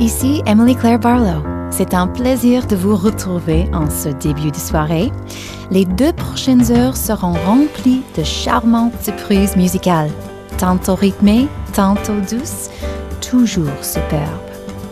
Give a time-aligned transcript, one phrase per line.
[0.00, 1.44] Ici Emily Claire Barlow.
[1.70, 5.12] C'est un plaisir de vous retrouver en ce début de soirée.
[5.70, 10.10] Les deux prochaines heures seront remplies de charmantes surprises musicales,
[10.58, 12.70] tantôt rythmées, tantôt douces,
[13.20, 14.26] toujours superbes.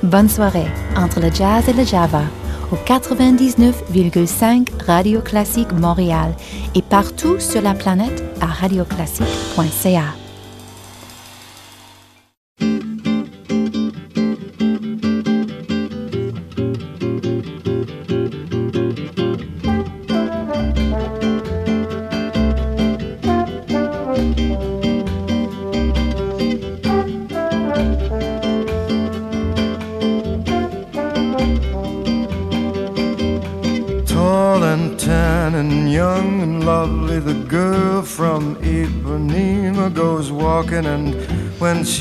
[0.05, 2.23] Bonne soirée entre le jazz et le java
[2.71, 6.33] au 99,5 Radio Classique Montréal
[6.77, 10.22] et partout sur la planète à radioclassique.ca.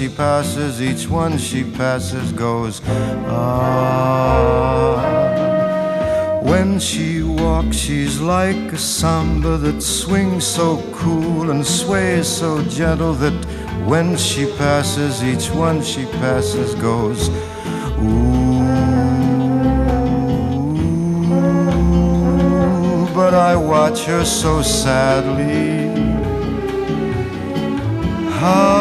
[0.02, 2.82] she passes, each one she passes goes,
[3.28, 3.60] ah.
[6.42, 13.14] When she walks, she's like a samba that swings so cool and sways so gentle
[13.14, 13.46] that
[13.86, 17.30] when she passes, each one she passes goes,
[18.02, 18.66] ooh.
[23.14, 25.92] But I watch her so sadly.
[28.40, 28.81] How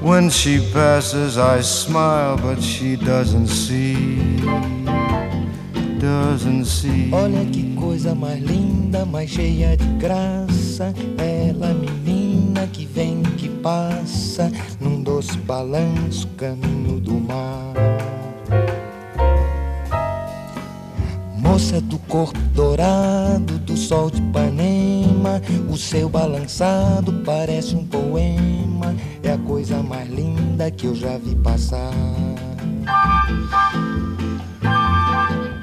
[0.00, 4.18] when she passes, I smile, but she doesn't see.
[5.98, 7.10] Doesn't see.
[7.12, 10.94] Olha que coisa mais linda, mais cheia de graça.
[11.18, 14.50] Ela, menina que vem, que passa,
[14.80, 17.74] num doce balanço, caminho do mar.
[21.36, 27.79] Moça do corpo dourado, do sol de Ipanema, o seu balançado parece um
[30.80, 31.92] que eu já vi passar.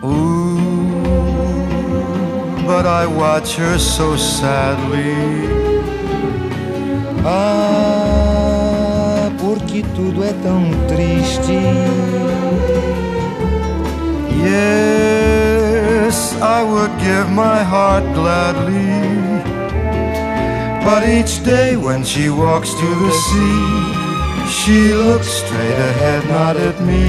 [0.03, 0.59] Ooh,
[2.67, 5.49] but I watch her so sadly.
[7.25, 8.11] Ah,
[9.39, 11.57] porque tudo é tão triste.
[14.45, 19.07] Yes, I would give my heart gladly.
[20.85, 23.86] But each day when she walks to the sea,
[24.49, 27.05] she looks straight ahead, not at me.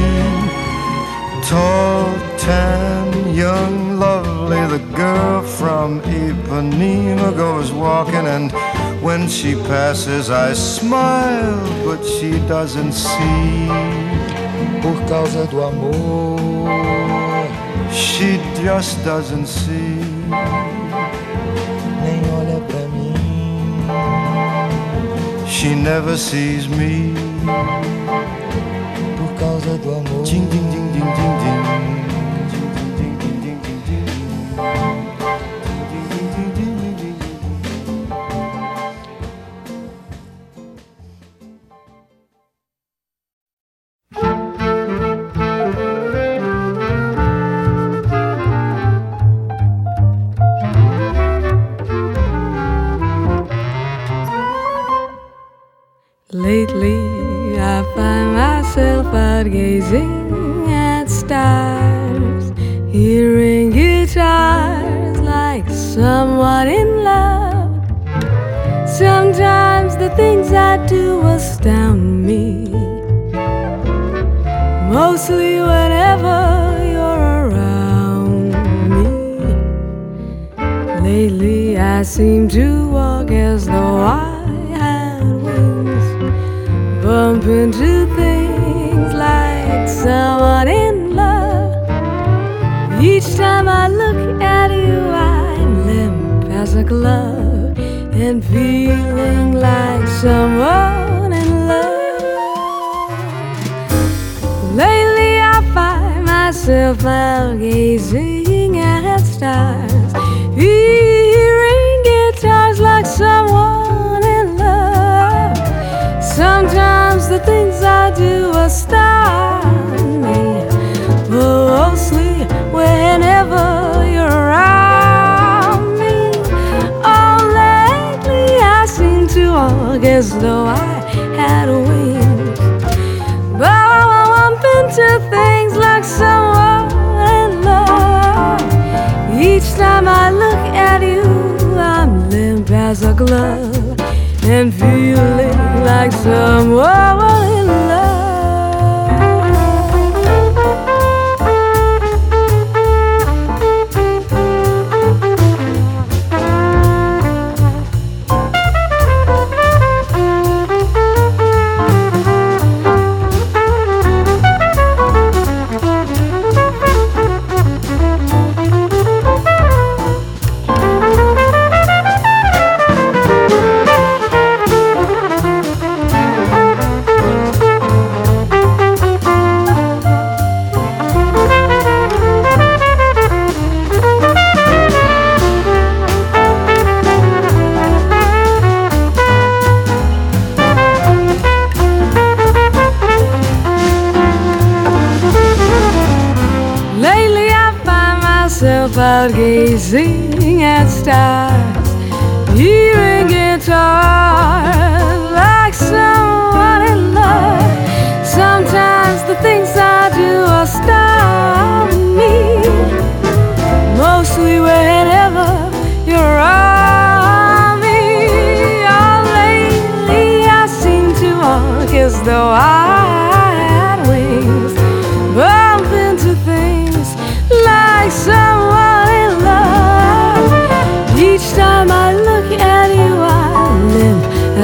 [1.48, 8.52] Tall, tan, young, lovely, the girl from Ipanema goes walking, and
[9.02, 13.68] when she passes, I smile, but she doesn't see.
[14.82, 16.38] Por causa do amor,
[17.90, 20.67] She just doesn't see.
[25.58, 27.12] She never sees me.
[29.16, 30.24] Por causa do amor,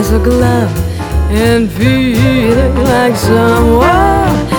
[0.05, 0.77] as a glove
[1.31, 4.54] and feeling like someone,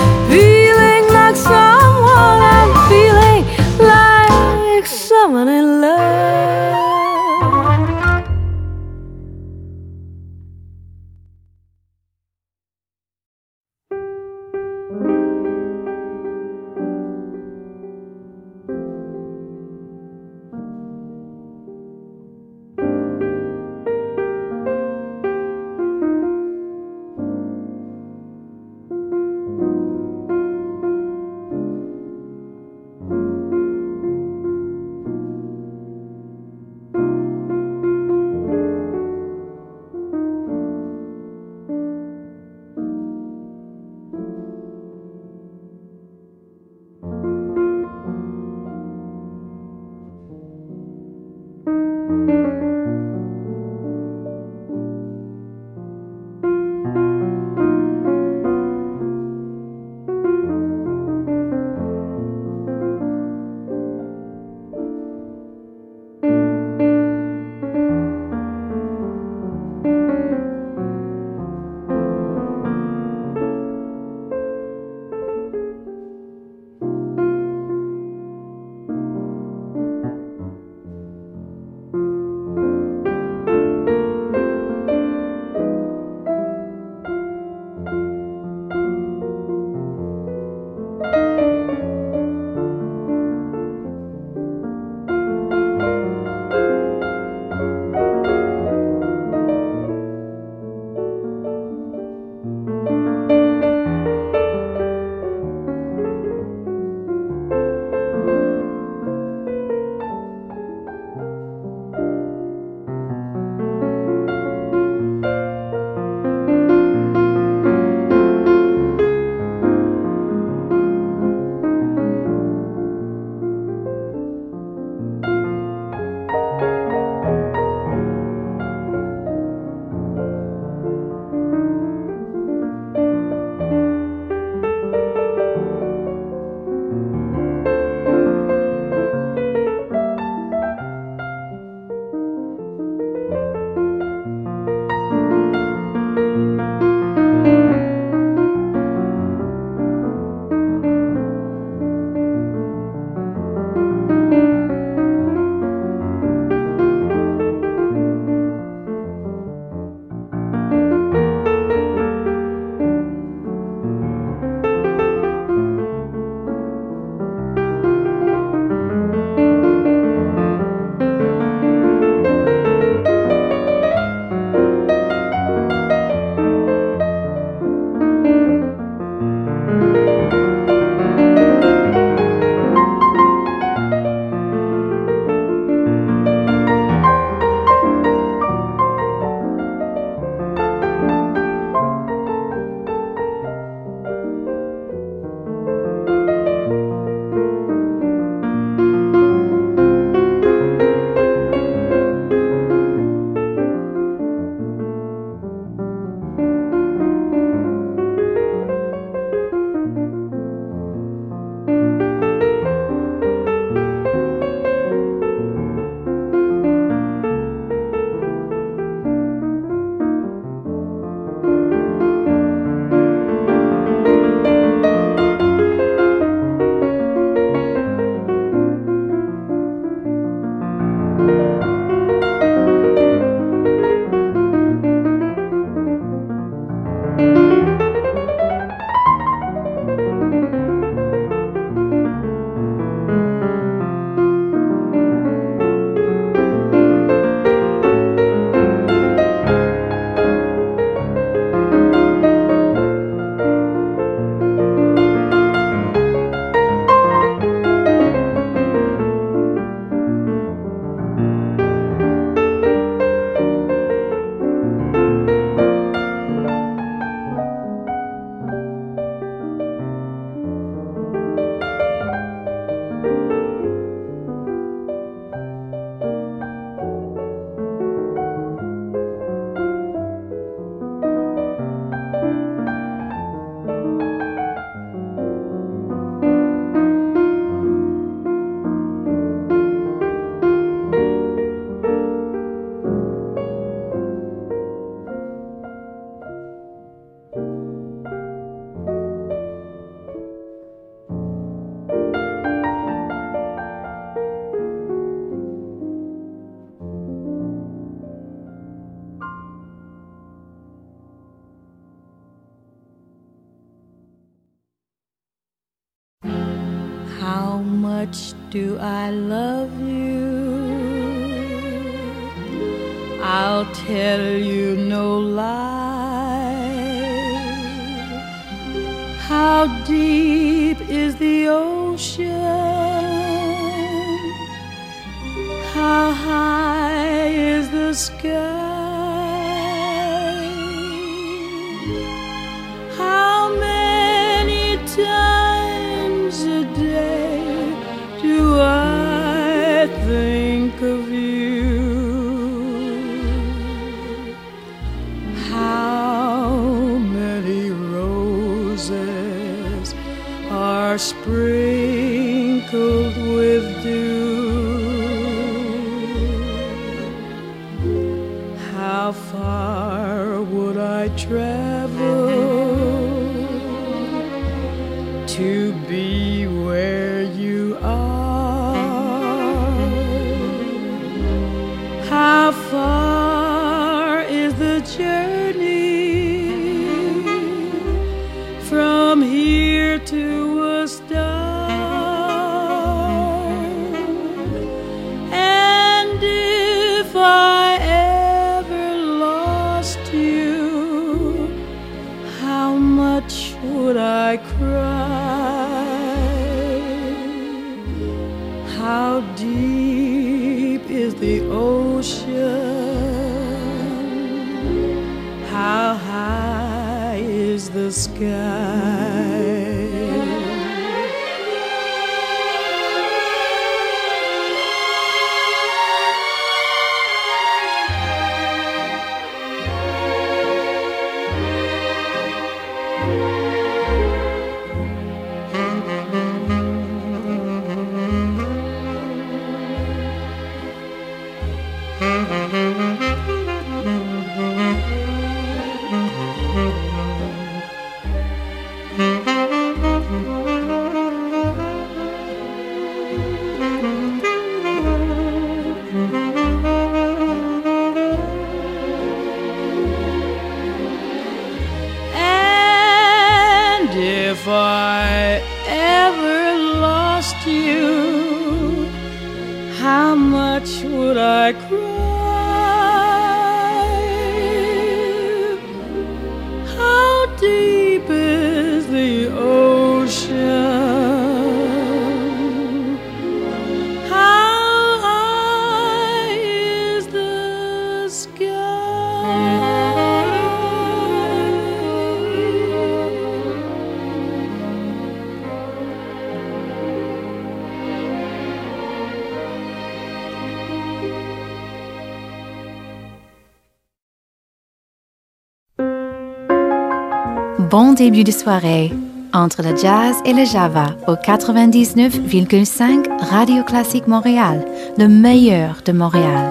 [507.96, 508.92] début de soirée
[509.32, 514.66] entre le jazz et le java au 99,5 Radio Classique Montréal,
[514.98, 516.45] le meilleur de Montréal.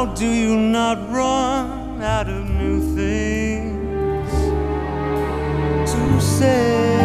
[0.00, 4.32] How do you not run out of new things
[5.92, 6.96] to say?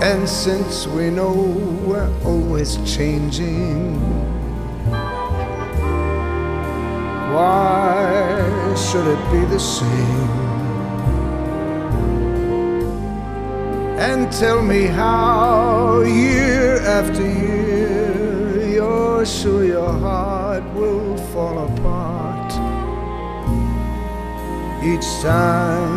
[0.00, 1.34] And since we know
[1.84, 4.00] we're always changing,
[7.34, 10.55] why should it be the same?
[14.08, 22.52] And tell me how, year after year, you're sure your heart will fall apart.
[24.90, 25.95] Each time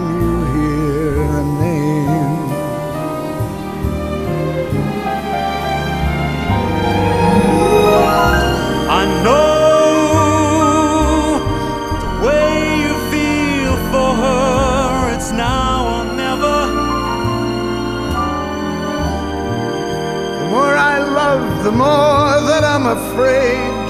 [21.64, 23.88] the more that I'm afraid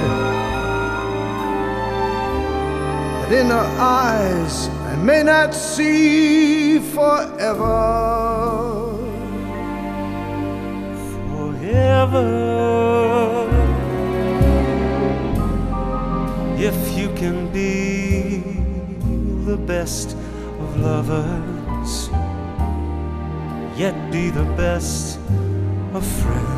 [3.21, 7.77] that in her eyes I may not see forever.
[11.31, 12.27] Forever.
[16.57, 18.41] If you can be
[19.45, 22.09] the best of lovers,
[23.77, 25.19] yet be the best
[25.93, 26.48] of friends.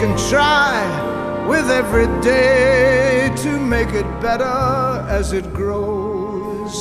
[0.00, 0.76] Can try
[1.48, 4.44] with every day to make it better
[5.08, 6.74] as it grows,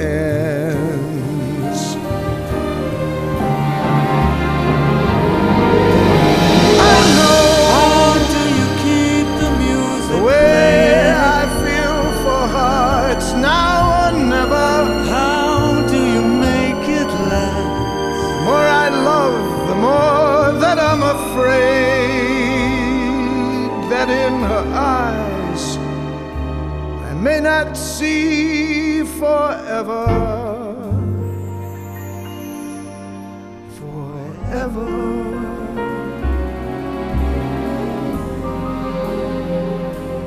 [27.46, 30.08] Not see forever.
[33.80, 34.90] Forever.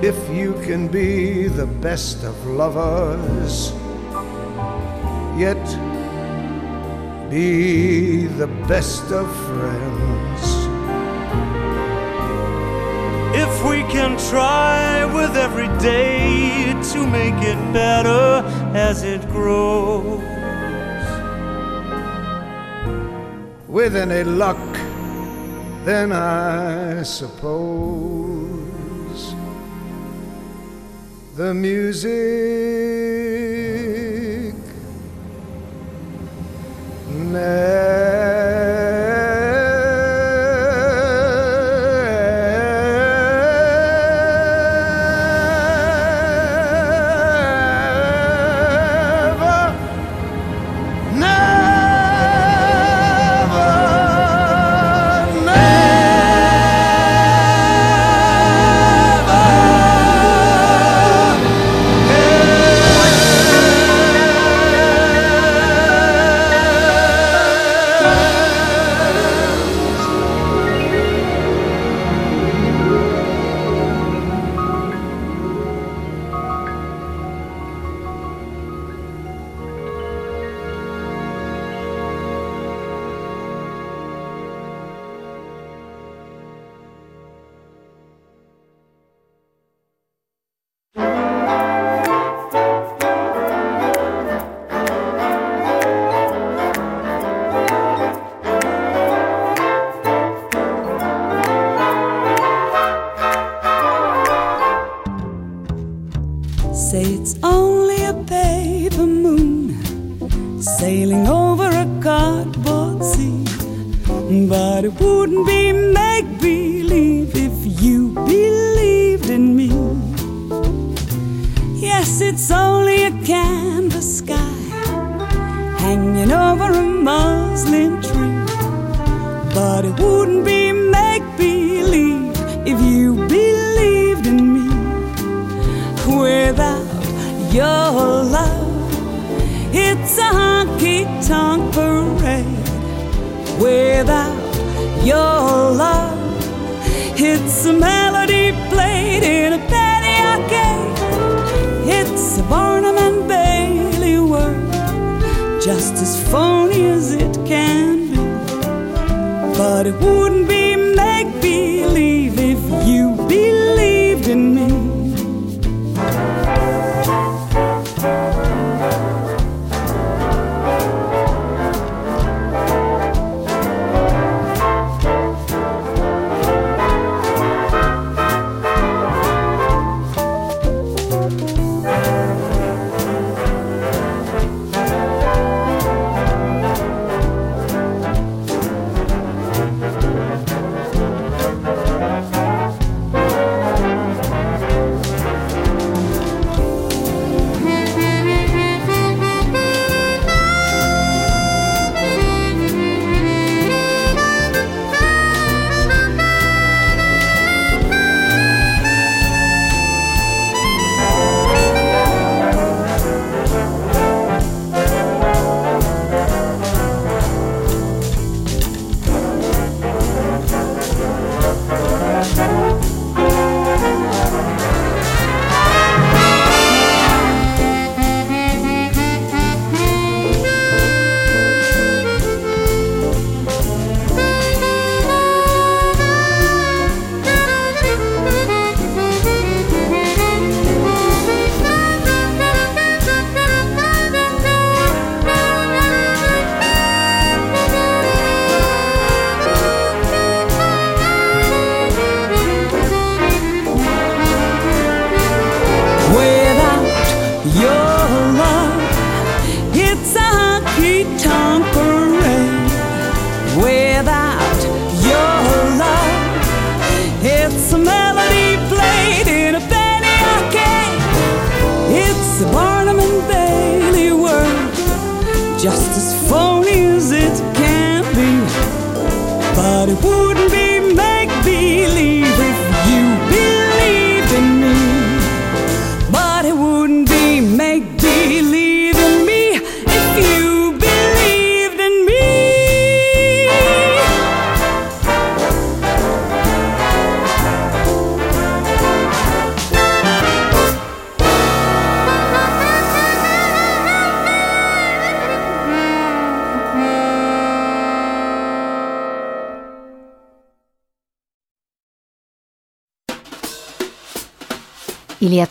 [0.00, 3.72] If you can be the best of lovers,
[5.36, 5.64] yet
[7.28, 10.42] be the best of friends.
[13.44, 16.27] If we can try with every day
[16.82, 18.42] to make it better
[18.74, 20.20] as it grows.
[23.66, 24.58] With any luck,
[25.84, 28.38] then I suppose
[31.36, 32.08] the music
[37.08, 38.47] never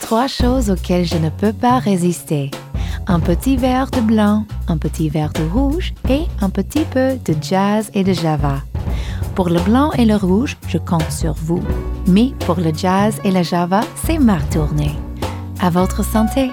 [0.08, 2.50] trois choses auxquelles je ne peux pas résister.
[3.08, 7.36] Un petit verre de blanc, un petit verre de rouge et un petit peu de
[7.42, 8.62] jazz et de java.
[9.36, 11.62] Pour le blanc et le rouge, je compte sur vous.
[12.08, 14.96] Mais pour le jazz et la java, c'est ma tournée.
[15.60, 16.52] À votre santé!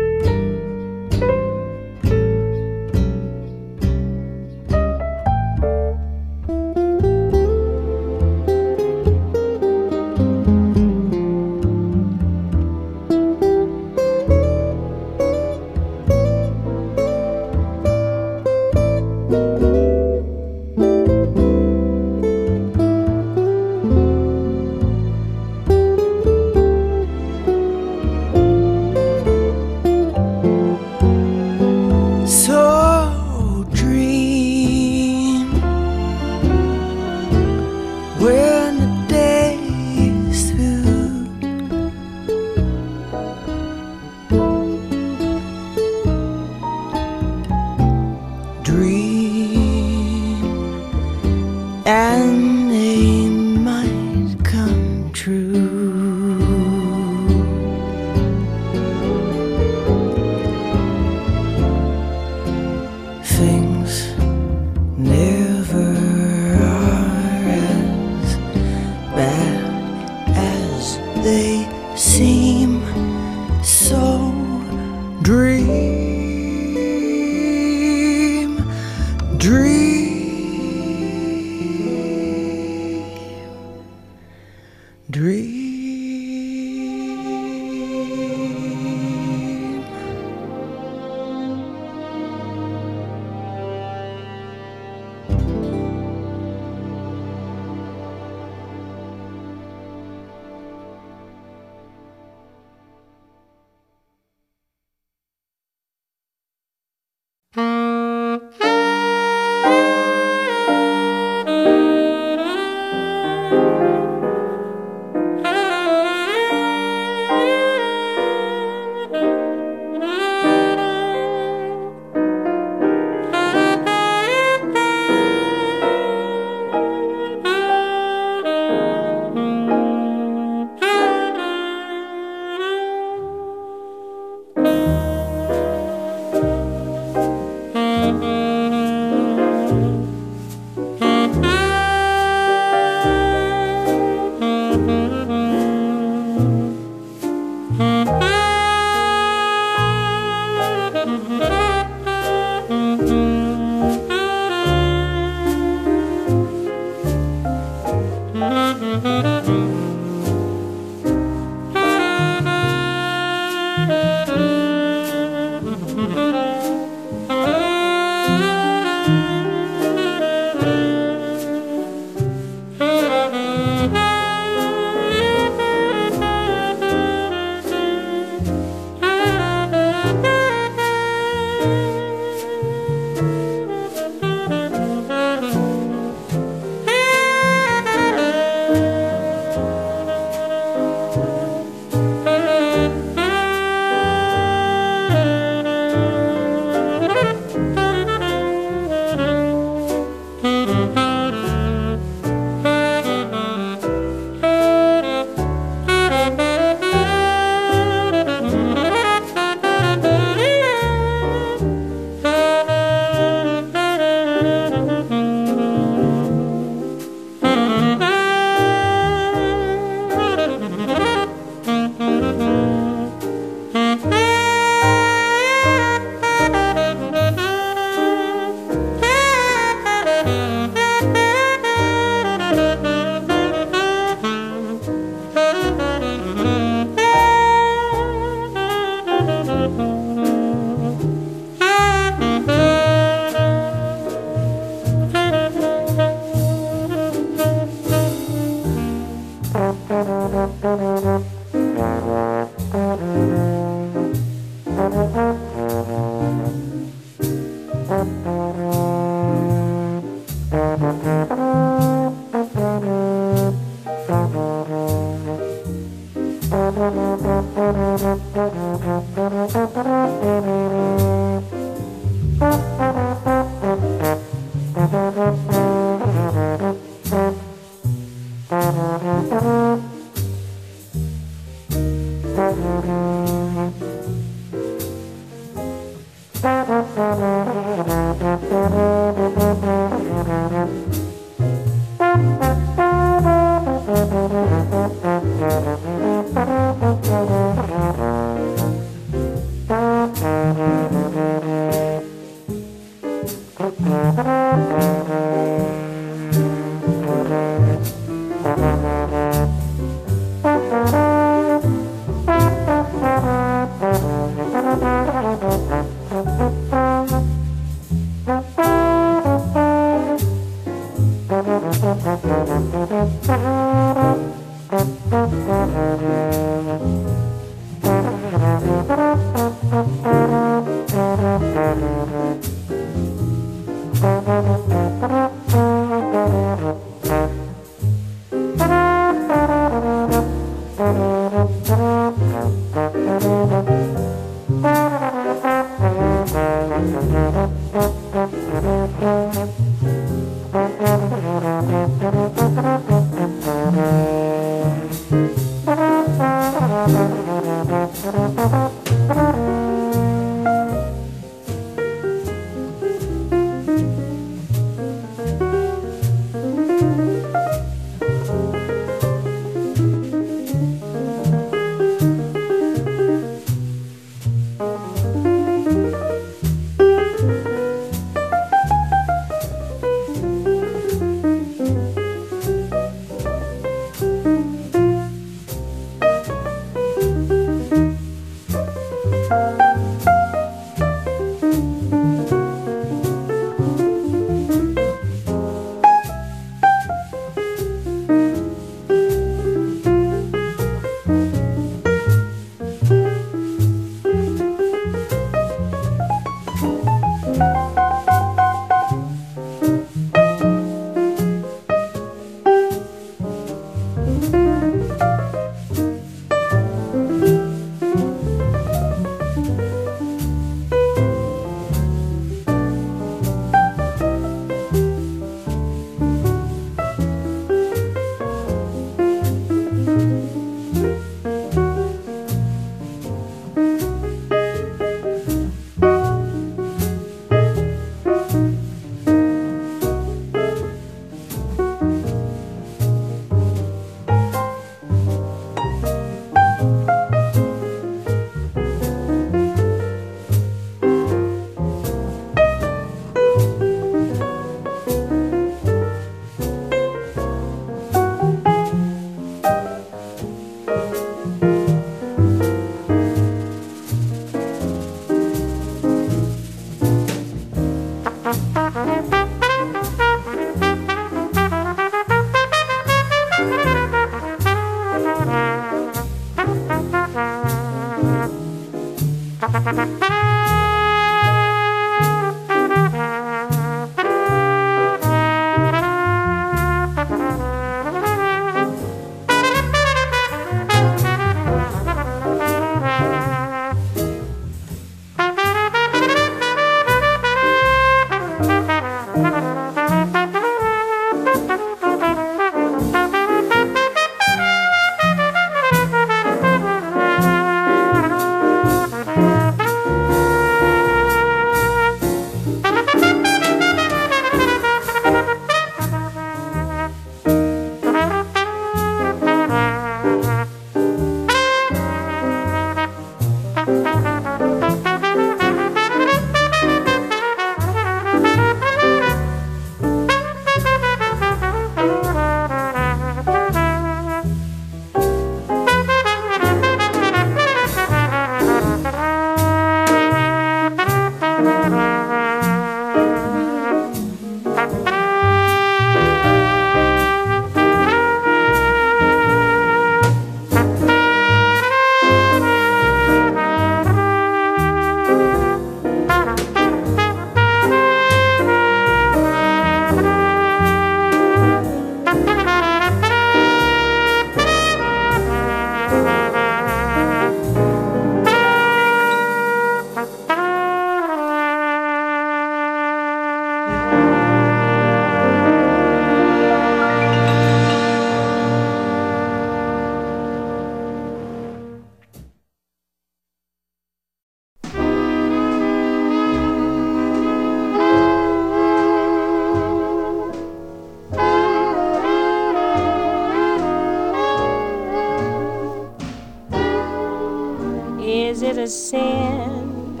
[598.66, 600.00] A sin?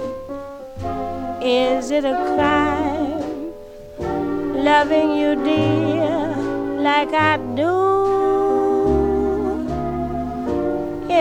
[1.40, 3.52] Is it a crime?
[4.70, 6.34] Loving you, dear,
[6.88, 7.74] like I do.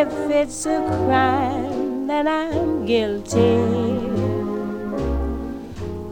[0.01, 3.61] If it's a crime, then I'm guilty.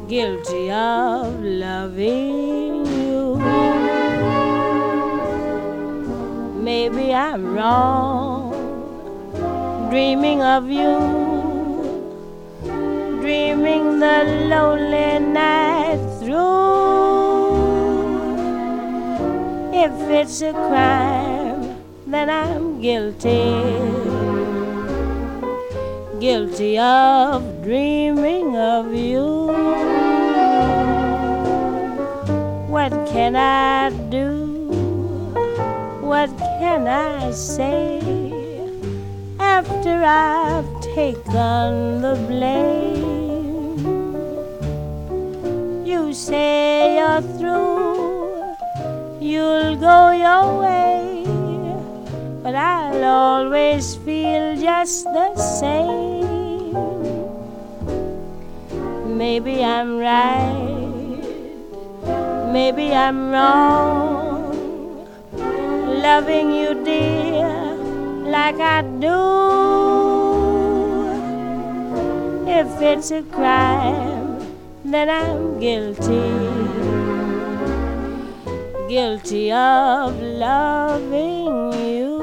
[0.08, 3.38] Guilty of loving you.
[6.70, 8.44] Maybe I'm wrong
[9.94, 11.23] dreaming of you,
[13.24, 16.44] dreaming the lonely night through.
[19.72, 23.48] If it's a crime, then I'm guilty,
[26.20, 29.48] guilty of dreaming of you.
[32.68, 34.28] What can I do?
[36.02, 38.04] What can I say?
[39.40, 43.03] after I've taken the blame.
[46.14, 48.56] You say you're through,
[49.20, 51.26] you'll go your way,
[52.44, 56.78] but I'll always feel just the same.
[59.18, 61.18] Maybe I'm right,
[62.54, 67.74] maybe I'm wrong, loving you, dear
[68.30, 69.18] like I do.
[72.46, 74.13] If it's a crime,
[74.94, 76.30] then I'm guilty.
[78.88, 82.20] Guilty of loving you.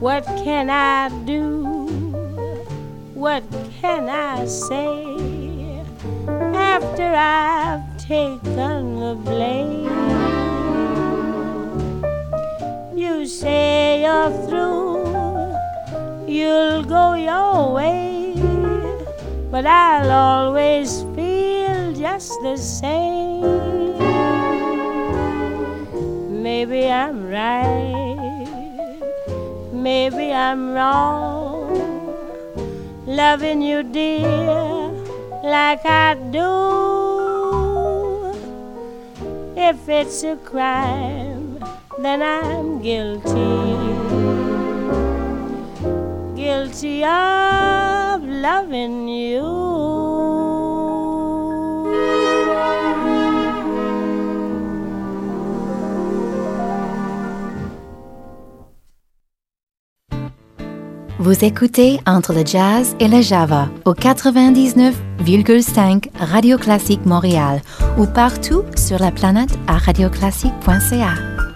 [0.00, 1.64] What can I do?
[3.14, 3.42] What
[3.80, 5.39] can I say
[6.76, 9.90] after I've taken the blame?
[12.96, 15.54] You say you're through,
[16.26, 18.34] you'll go your way,
[19.50, 23.98] but I'll always feel just the same.
[26.42, 28.00] Maybe I'm right
[29.72, 32.14] Maybe I'm wrong,
[33.06, 34.79] loving you, dear,
[35.42, 36.50] like I do.
[39.56, 41.58] If it's a crime,
[41.98, 43.30] then I'm guilty.
[46.34, 49.99] Guilty of loving you.
[61.20, 67.60] Vous écoutez Entre le jazz et le java au 99,5 Radio Classique Montréal
[67.98, 71.49] ou partout sur la planète à radioclassique.ca.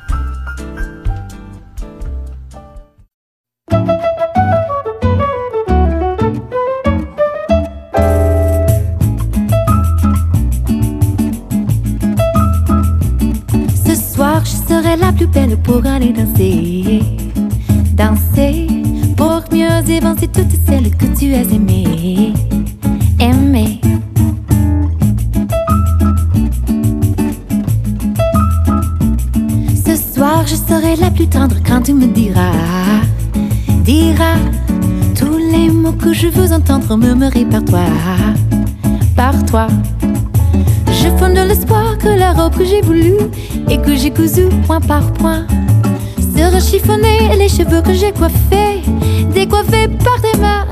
[39.57, 43.15] Je fonde l'espoir que la robe que j'ai voulu
[43.71, 45.47] et que j'ai cousu point par point
[46.37, 48.83] sera chiffonnée et les cheveux que j'ai coiffés
[49.33, 50.67] décoiffés par tes mains.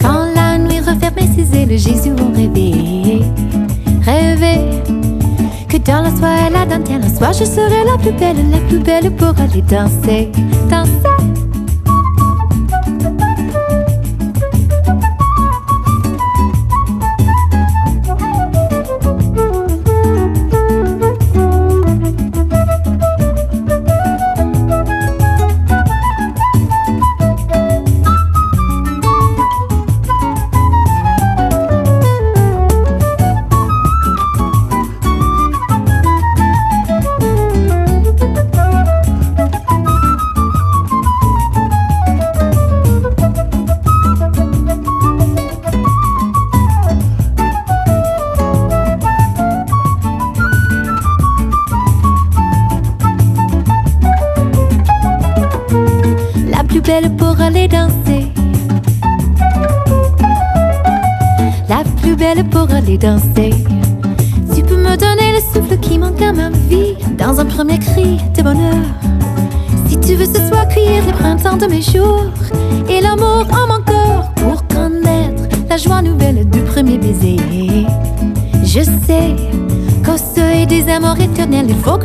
[0.00, 3.22] Quand la nuit refermait ses ailes, Jésus ont rêvé,
[4.02, 4.82] rêvé
[5.68, 9.12] que dans la soirée, la dentelle, soir je serai la plus belle, la plus belle
[9.12, 10.32] pour aller danser,
[10.68, 11.35] danser.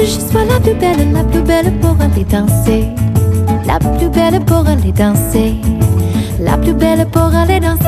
[0.05, 2.87] je sois la plus belle, la plus belle pour aller danser.
[3.65, 5.55] La plus belle pour aller danser.
[6.39, 7.80] La plus belle pour aller danser.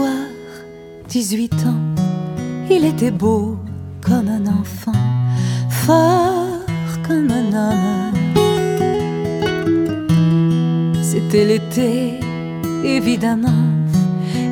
[0.00, 0.12] Venait d'avoir
[1.08, 1.80] 18 ans,
[2.70, 3.56] il était beau
[4.00, 4.92] comme un enfant,
[5.68, 6.46] fort
[7.06, 8.14] comme un homme.
[11.02, 12.20] C'était l'été,
[12.84, 13.64] évidemment,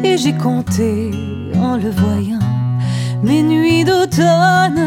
[0.02, 1.10] et j'ai compté
[1.56, 2.38] en le voyant
[3.22, 4.84] mes nuits d'automne.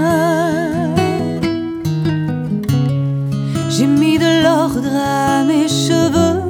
[3.69, 6.41] J'ai mis de l'ordre à mes cheveux,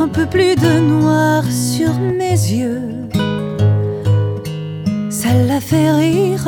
[0.00, 2.95] un peu plus de noir sur mes yeux.
[5.26, 6.46] Ça l'a fait rire.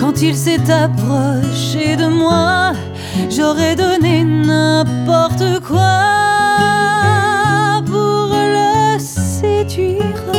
[0.00, 2.72] Quand il s'est approché de moi,
[3.30, 6.00] j'aurais donné n'importe quoi
[7.86, 10.32] pour le séduire.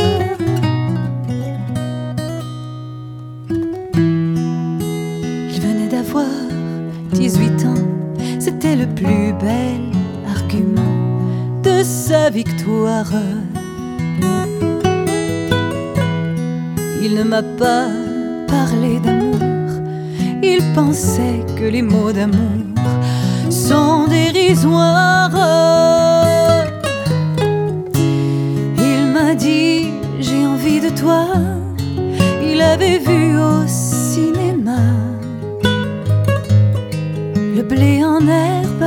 [5.54, 6.26] Il venait d'avoir
[7.12, 7.84] 18 ans,
[8.38, 9.80] c'était le plus bel
[10.36, 10.96] argument
[11.62, 13.10] de sa victoire.
[17.12, 17.88] Il ne m'a pas
[18.46, 19.40] parlé d'amour,
[20.44, 22.62] il pensait que les mots d'amour
[23.50, 25.32] sont dérisoires.
[28.78, 29.88] Il m'a dit
[30.20, 31.26] j'ai envie de toi,
[32.48, 34.78] il avait vu au cinéma
[37.56, 38.86] le blé en herbe.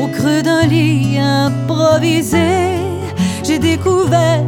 [0.00, 2.67] Au creux d'un lit improvisé,
[3.58, 4.44] découvert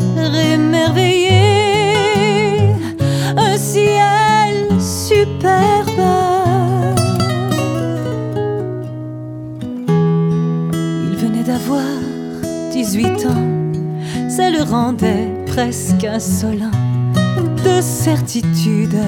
[0.52, 1.40] émerveillé
[3.36, 6.02] un ciel superbe.
[11.10, 11.82] Il venait d'avoir
[12.72, 16.70] 18 ans, ça le rendait presque insolent
[17.64, 18.98] de certitude.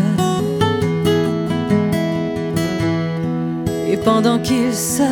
[3.88, 5.02] Et pendant qu'il se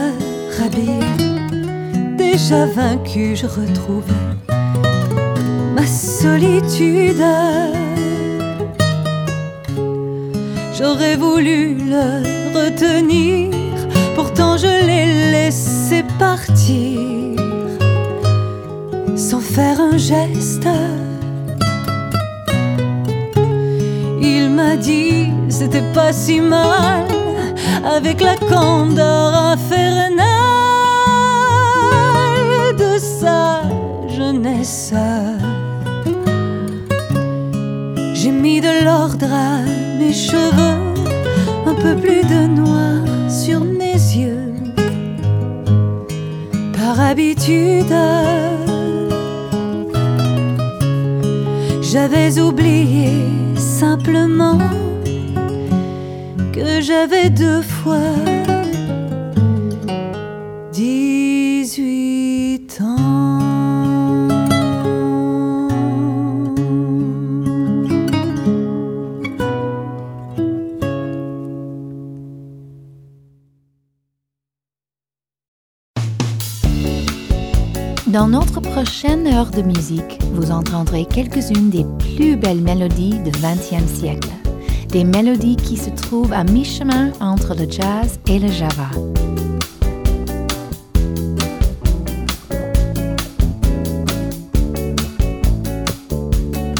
[0.59, 4.30] rhabillait, déjà vaincu, je retrouvais
[5.81, 7.24] ma solitude.
[10.76, 12.07] J'aurais voulu le
[12.59, 13.51] retenir,
[14.14, 16.99] pourtant je l'ai laissé partir
[19.16, 20.68] sans faire un geste.
[24.20, 27.07] Il m'a dit c'était pas si mal
[27.97, 30.16] avec la candeur infernale
[32.83, 33.62] de sa
[34.09, 34.93] jeunesse.
[39.99, 40.95] Mes cheveux,
[41.66, 44.55] un peu plus de noir sur mes yeux.
[46.76, 47.95] Par habitude,
[51.83, 53.11] j'avais oublié
[53.57, 54.59] simplement
[56.53, 58.30] que j'avais deux fois
[79.49, 84.28] de musique, vous entendrez quelques-unes des plus belles mélodies du XXe siècle.
[84.88, 88.91] Des mélodies qui se trouvent à mi-chemin entre le jazz et le java.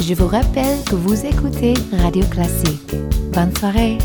[0.02, 2.94] Je vous rappelle que vous écoutez Radio Classique.
[3.32, 3.96] Bonne soirée.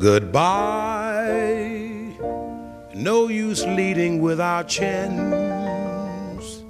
[0.00, 1.01] Goodbye.
[3.02, 6.62] No use leading with our chins.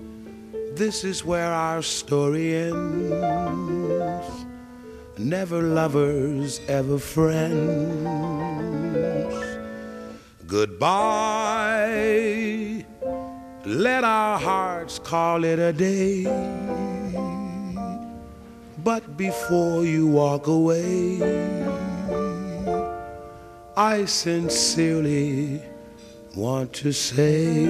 [0.72, 4.46] This is where our story ends.
[5.18, 8.06] Never lovers, ever friends.
[10.46, 12.06] Goodbye.
[13.66, 16.24] Let our hearts call it a day.
[18.82, 21.20] But before you walk away,
[23.76, 25.60] I sincerely
[26.36, 27.66] want to say.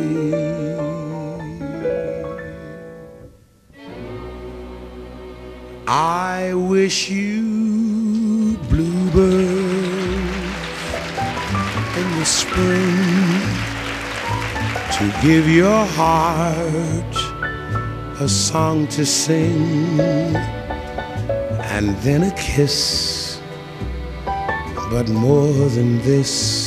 [5.89, 9.43] I wish you bluebirds
[11.97, 12.97] in the spring
[14.97, 17.15] to give your heart
[18.21, 20.01] a song to sing
[21.75, 23.41] and then a kiss.
[24.91, 26.62] But more than this,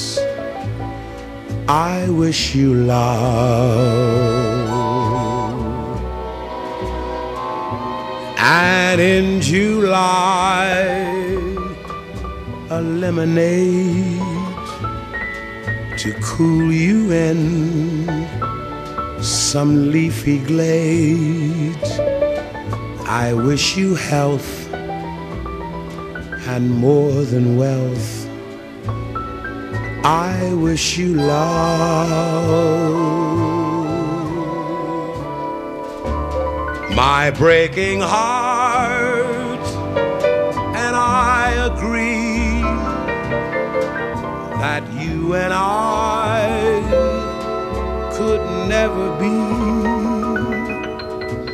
[1.68, 4.06] I wish you love.
[8.38, 10.68] And in July,
[12.70, 14.22] a lemonade
[15.98, 18.28] to cool you in
[19.24, 21.84] some leafy glade.
[23.08, 24.72] I wish you health
[26.48, 28.15] and more than wealth.
[30.08, 32.46] I wish you love.
[36.96, 39.66] My breaking heart
[40.78, 42.62] and I agree
[44.62, 46.84] that you and I
[48.16, 49.40] could never be.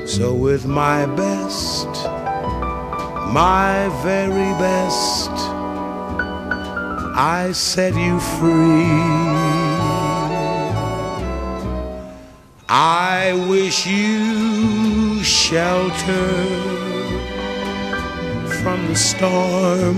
[0.05, 1.87] So, with my best,
[3.31, 5.20] my very best,
[7.13, 8.87] I set you free.
[12.69, 16.33] I wish you shelter
[18.61, 19.97] from the storm,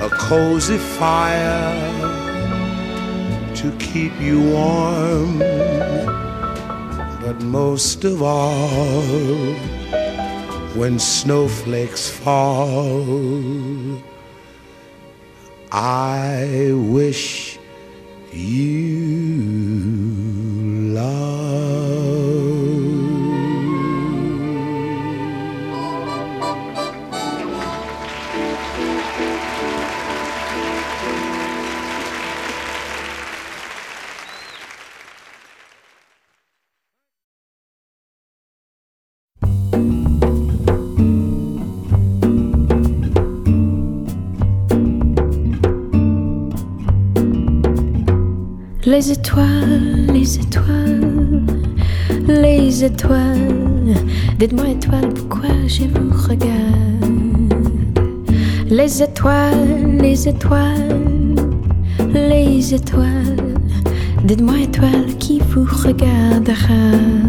[0.00, 1.74] a cozy fire
[3.56, 5.38] to keep you warm.
[7.20, 9.54] But most of all,
[10.76, 13.04] when snowflakes fall,
[15.70, 17.58] I wish
[18.32, 18.94] you
[20.94, 21.67] love.
[48.90, 51.42] Les étoiles, les étoiles,
[52.26, 53.94] les étoiles.
[54.38, 57.52] Dites-moi étoiles, pourquoi je vous regarde?
[58.70, 61.36] Les étoiles, les étoiles,
[62.14, 63.58] les étoiles.
[64.24, 67.27] Dites-moi étoiles qui vous regardera?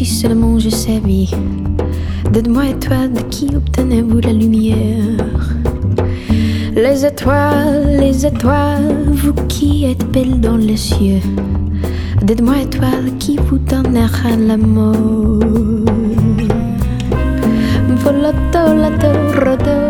[0.00, 1.26] Si seulement je savais.
[2.32, 5.26] Dites-moi étoiles, de qui obtenez-vous la lumière
[6.74, 11.20] Les étoiles, les étoiles, vous qui êtes belles dans les cieux.
[12.22, 15.44] Dites-moi étoiles, qui vous donnera l'amour
[18.02, 19.10] Volato, lato,
[19.44, 19.80] rado,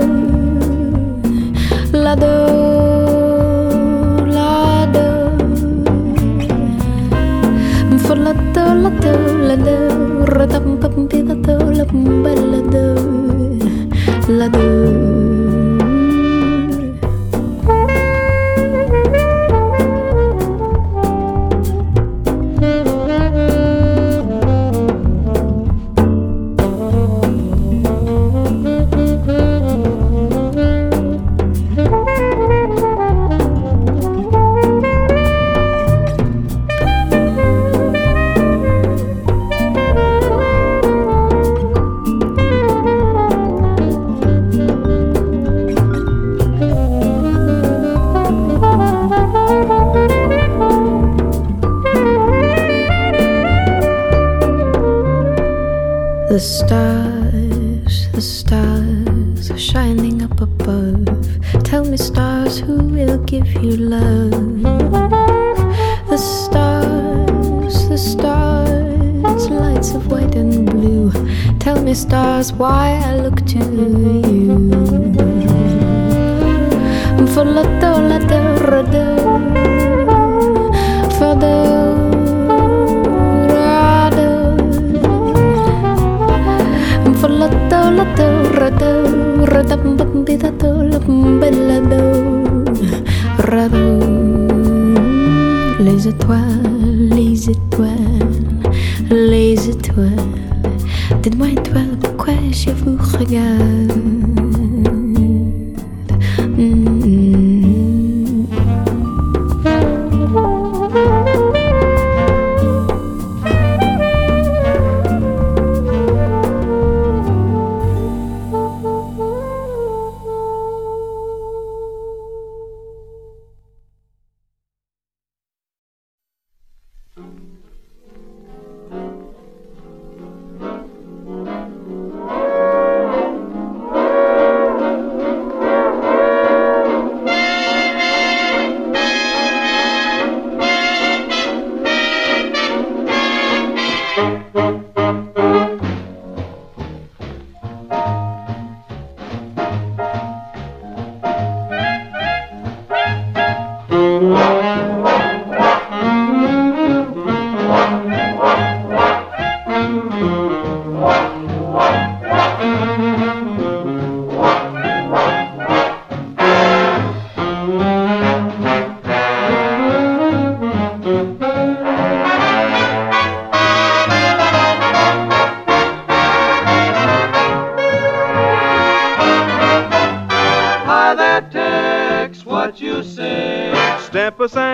[1.92, 2.59] lado, lado.
[11.92, 12.59] Radampampirato,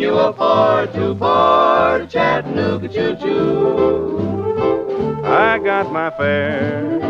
[0.00, 5.22] Can you afford to board Chattanooga Choo Choo?
[5.26, 7.02] I got my fare.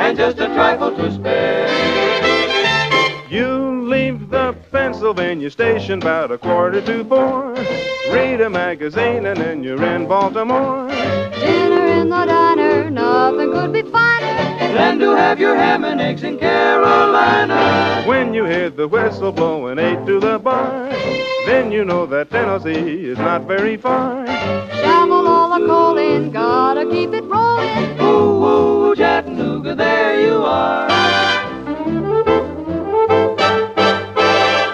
[0.00, 1.68] And just a trifle to spare.
[3.30, 7.52] You leave the Pennsylvania station about a quarter to four.
[8.10, 10.88] Read a magazine and then you're in Baltimore.
[10.88, 14.23] Dinner in the diner, nothing could be finer
[14.74, 18.02] than to have your ham and eggs in Carolina.
[18.06, 20.90] When you hear the whistle blowing eight to the bar,
[21.46, 24.26] then you know that Tennessee is not very far.
[24.26, 28.00] Shovel all the coal in, gotta keep it rolling.
[28.00, 30.88] Ooh, ooh, Chattanooga, there you are.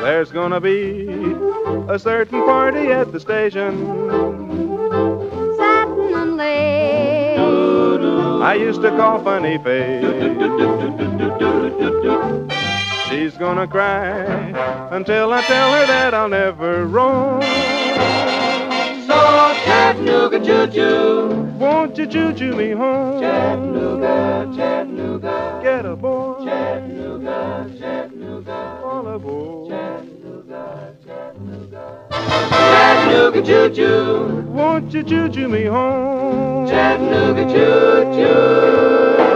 [0.01, 1.37] There's gonna be
[1.89, 4.40] a certain party at the station.
[8.03, 10.05] I used to call Funny Face.
[13.09, 14.25] She's gonna cry
[14.91, 17.43] until I tell her that I'll never roam.
[19.07, 19.19] So
[19.65, 23.21] Chattanooga choo-choo, won't you choo-choo me home?
[23.21, 26.49] Chattanooga, Chattanooga, get aboard.
[26.49, 29.71] Chattanooga, Chattanooga, all aboard.
[29.71, 32.90] Chattanooga, Chattanooga
[33.43, 34.45] choo choo.
[34.49, 36.67] Won't you choo choo me home?
[36.69, 39.30] Chattanooga choo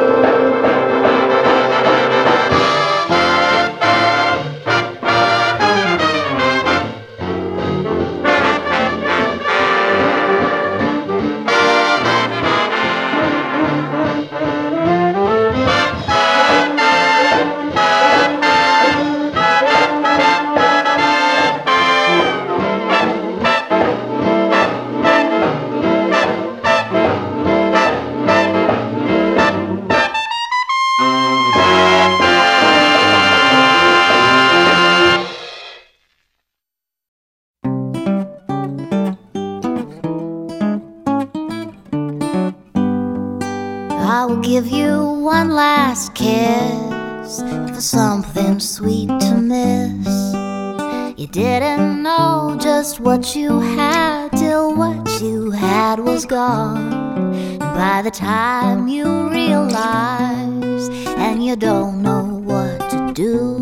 [53.00, 57.58] what you had till what you had was gone.
[57.58, 60.88] By the time you realize
[61.18, 63.58] and you don't know what to do,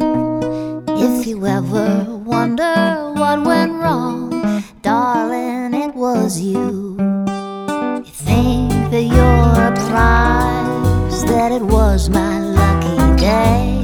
[0.88, 6.96] if you ever wonder what went wrong, darling, it was you.
[6.98, 13.82] You think that you're a prize, that it was my lucky day,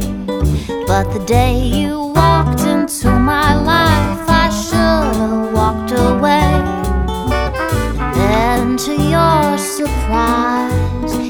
[0.87, 2.08] but the day you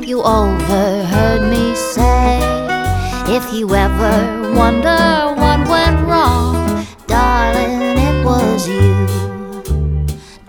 [0.08, 2.40] you overheard me say,
[3.28, 8.94] If you ever wonder what went wrong, darling, it was you.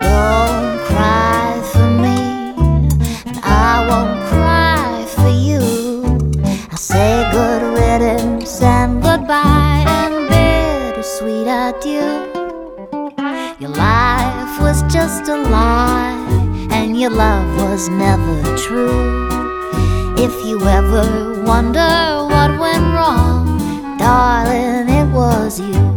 [0.00, 2.18] Don't cry for me,
[3.26, 5.60] and I won't cry for you.
[6.70, 12.10] I'll say good riddance and goodbye and bittersweet adieu.
[13.60, 16.19] Your life was just a lie,
[17.00, 19.26] your love was never true.
[20.18, 25.89] If you ever wonder what went wrong, darling, it was you.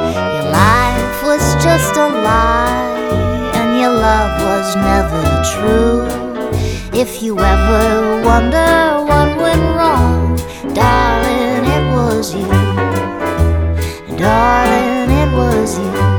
[0.00, 5.22] Your life was just a lie and your love was never
[5.52, 6.98] true.
[6.98, 10.36] If you ever wonder what went wrong,
[10.72, 12.48] darling, it was you.
[14.16, 16.09] Darling, it was you.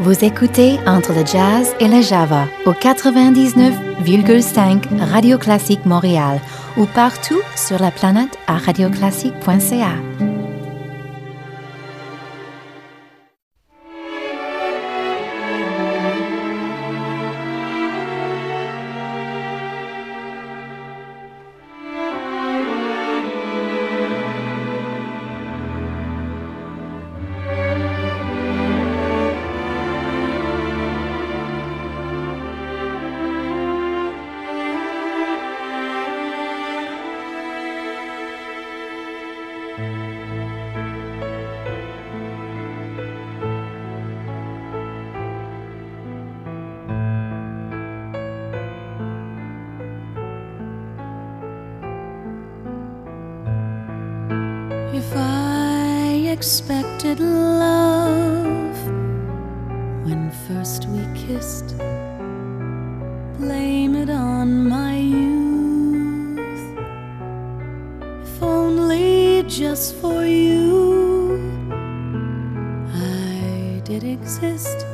[0.00, 6.40] Vous écoutez Entre le jazz et le java au 99,5 Radio Classique Montréal
[6.78, 10.29] ou partout sur la planète à radioclassique.ca.
[74.60, 74.86] exist,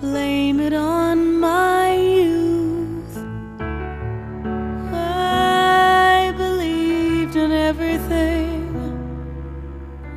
[0.00, 3.16] blame it on my youth.
[4.92, 8.74] I believed in everything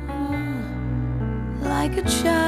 [0.08, 2.45] oh, like a child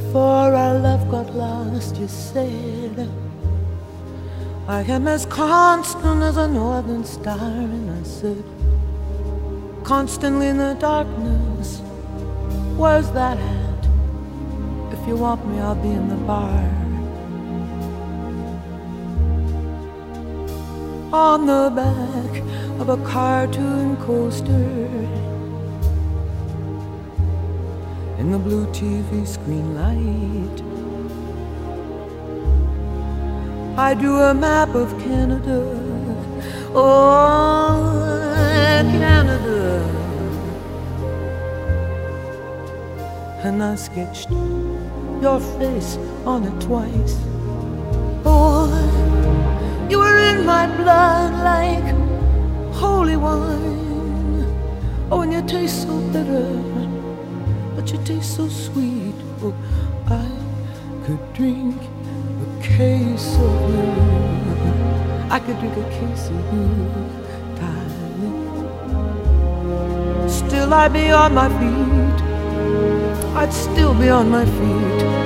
[0.00, 3.08] before our love got lost, you said,
[4.68, 7.38] I am as constant as a northern star.
[7.76, 8.44] And I said,
[9.84, 11.80] constantly in the darkness,
[12.76, 13.82] where's that at?
[14.92, 16.64] If you want me, I'll be in the bar.
[21.14, 22.32] On the back
[22.80, 25.05] of a cartoon coaster
[28.26, 30.58] in the blue TV screen light.
[33.78, 35.58] I drew a map of Canada,
[36.74, 38.10] oh,
[38.90, 39.80] Canada,
[43.44, 44.30] and I sketched
[45.22, 47.14] your face on it twice.
[48.24, 48.66] Oh,
[49.88, 51.94] you were in my blood like
[52.74, 54.46] holy wine.
[55.12, 56.75] Oh, and you taste so bitter
[57.86, 59.14] but you taste so sweet.
[59.42, 59.54] Oh,
[60.08, 60.26] I
[61.06, 63.92] could drink a case of you.
[65.30, 66.68] I could drink a case of you,
[67.54, 68.68] darling.
[70.28, 72.22] Still, I'd be on my feet.
[73.36, 75.25] I'd still be on my feet.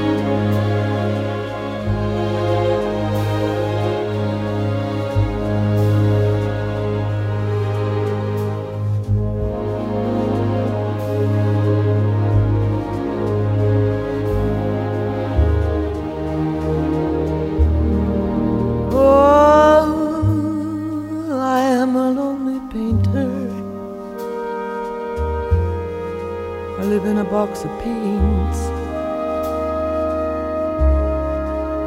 [27.51, 28.59] Box of paints.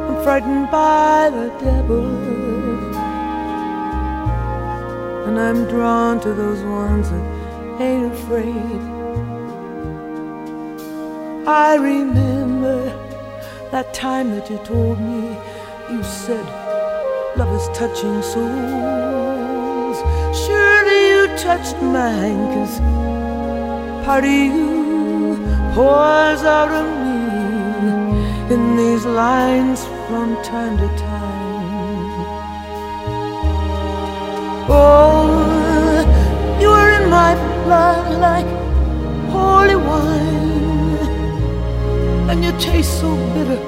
[0.08, 2.06] I'm frightened by the devil,
[5.26, 8.80] and I'm drawn to those ones that ain't afraid.
[11.46, 12.84] I remember
[13.70, 15.36] that time that you told me,
[15.90, 16.44] you said,
[17.36, 19.98] Love is touching souls.
[20.44, 22.78] Surely you touched mine, cause
[24.04, 24.73] part of you
[25.74, 27.18] pours out of me
[28.54, 32.14] in these lines from time to time.
[34.70, 36.06] Oh,
[36.60, 37.34] you are in my
[37.64, 38.46] blood like
[39.34, 40.98] holy wine,
[42.30, 43.60] and you taste so bitter,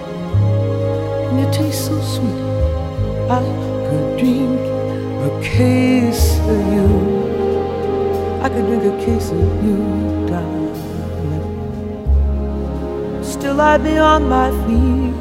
[1.28, 2.42] and you taste so sweet.
[3.28, 3.42] I
[3.88, 4.60] could drink
[5.28, 6.88] a case of you.
[8.44, 9.78] I could drink a case of you,
[10.28, 10.65] darling
[13.46, 15.14] still I'd be on my feet.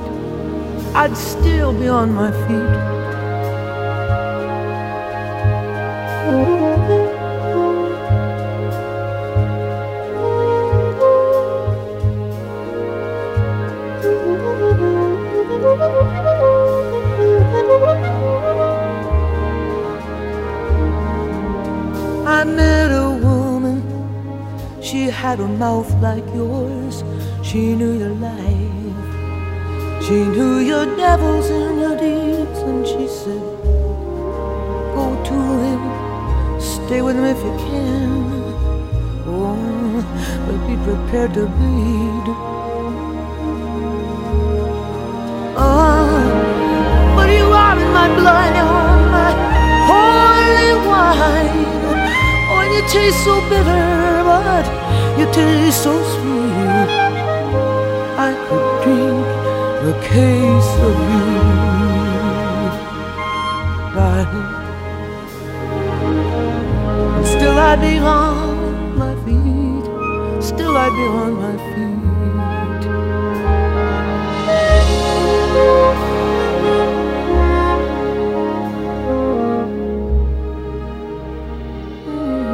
[0.95, 2.76] I'd still be on my feet.
[22.27, 23.84] I met a woman,
[24.81, 26.74] she had a mouth like yours
[27.45, 28.95] she knew your life.
[30.03, 33.45] She knew your devils and your deeds, and she said,
[34.95, 35.81] Go to him,
[36.59, 38.13] stay with him if you can.
[39.27, 40.01] Oh,
[40.45, 42.27] but be prepared to bleed.
[45.55, 46.17] Oh,
[47.15, 49.31] but you are in my blood, you're my
[49.89, 51.65] holy wine.
[52.49, 54.65] Oh, and you taste so bitter, but
[55.19, 56.65] you taste so sweet.
[60.01, 61.30] Case of you,
[63.95, 64.51] darling.
[67.26, 69.85] Still I'd be on my feet,
[70.43, 71.95] still I'd be on my feet.
[82.07, 82.45] Mm.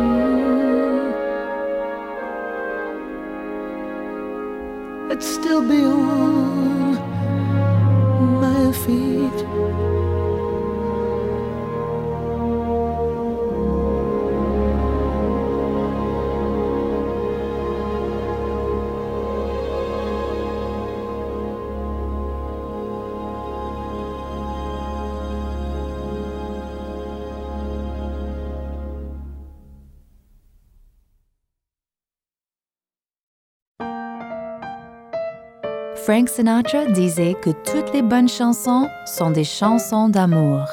[36.11, 40.65] Frank Sinatra disait que toutes les bonnes chansons sont des chansons d'amour.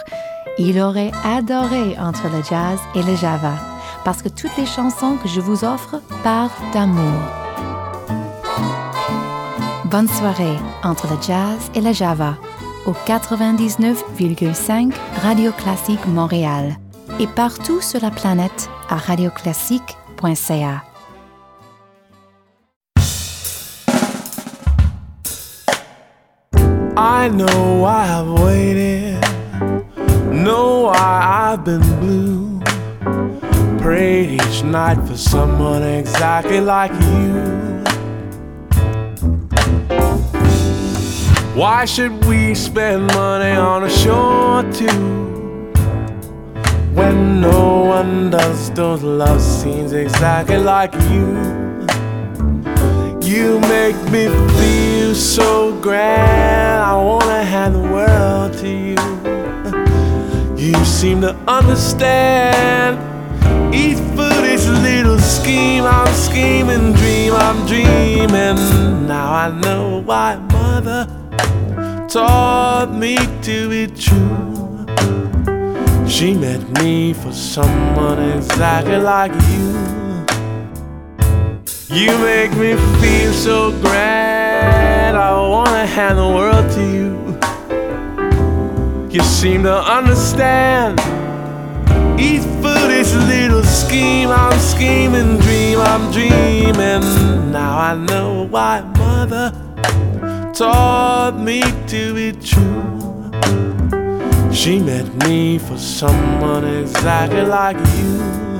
[0.58, 3.54] Il aurait adoré entre le jazz et le java,
[4.04, 7.20] parce que toutes les chansons que je vous offre parlent d'amour.
[9.84, 12.36] Bonne soirée entre le jazz et la java
[12.84, 14.92] au 99,5
[15.22, 16.74] Radio Classique Montréal
[17.20, 20.87] et partout sur la planète à radioclassique.ca.
[27.28, 29.20] I know I have waited,
[30.32, 32.58] know why I've been blue.
[33.78, 37.34] Prayed each night for someone exactly like you.
[41.54, 45.70] Why should we spend money on a show or two
[46.94, 51.36] when no one does those love scenes exactly like you?
[53.20, 54.87] You make me feel
[55.18, 56.82] so grand.
[56.84, 58.96] I wanna hand the world to you.
[60.56, 62.96] You seem to understand
[63.74, 65.84] each foot, foolish little scheme.
[65.84, 69.06] I'm scheming, dream, I'm dreaming.
[69.06, 71.06] Now I know why mother
[72.08, 74.86] taught me to be true.
[76.08, 79.68] She meant me for someone exactly like you.
[81.90, 84.37] You make me feel so grand.
[85.18, 87.18] I wanna hand the world to you.
[89.10, 91.00] You seem to understand
[92.20, 94.28] each foolish little scheme.
[94.28, 97.50] I'm scheming, dream, I'm dreaming.
[97.50, 99.52] Now I know why mother
[100.54, 103.32] taught me to be true.
[104.52, 108.57] She meant me for someone exactly like you.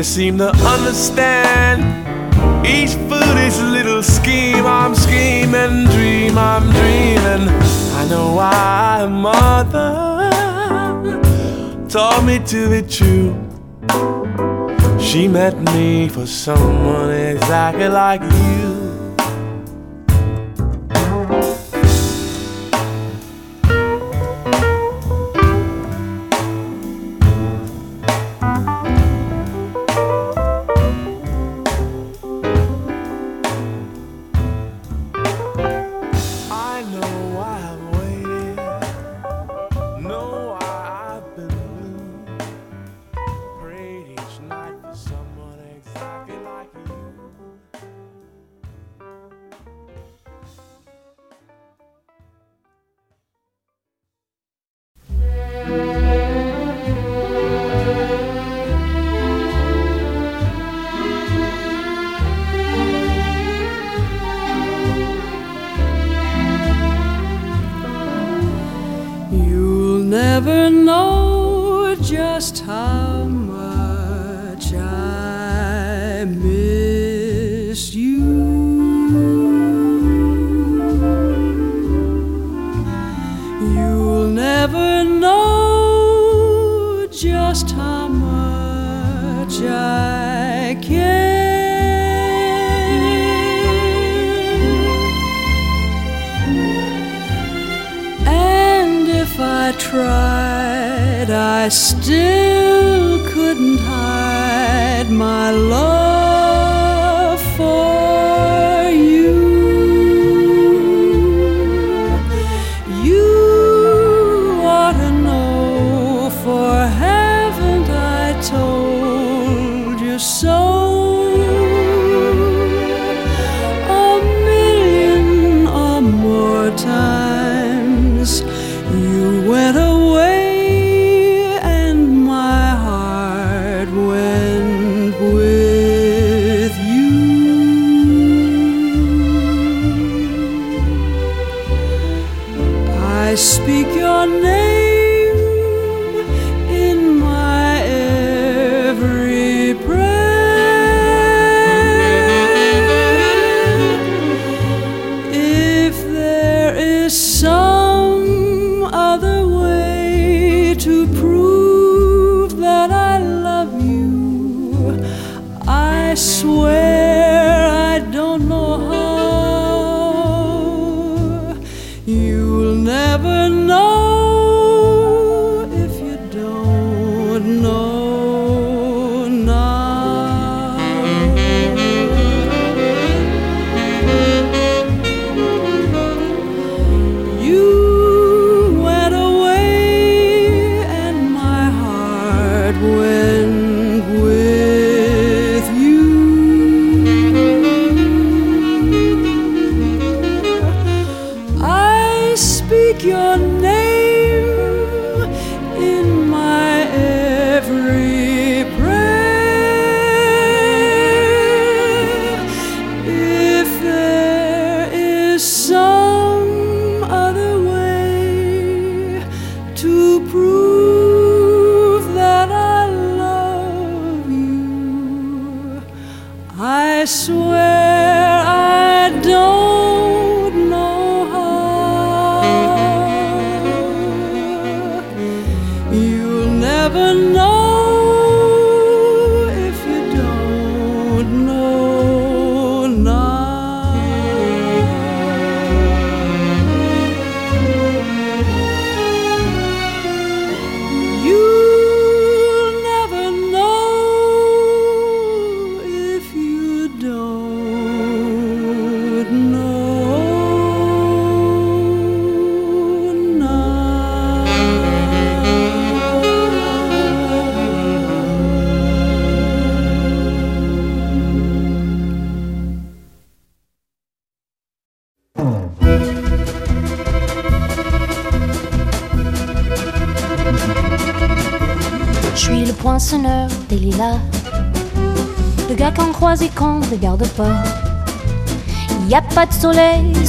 [0.00, 1.82] You seem to understand
[2.66, 4.64] each foolish little scheme.
[4.64, 7.46] I'm scheming, dream, I'm dreaming.
[7.98, 10.30] I know why mother
[11.86, 13.36] taught me to be true.
[14.98, 18.79] She met me for someone exactly like you.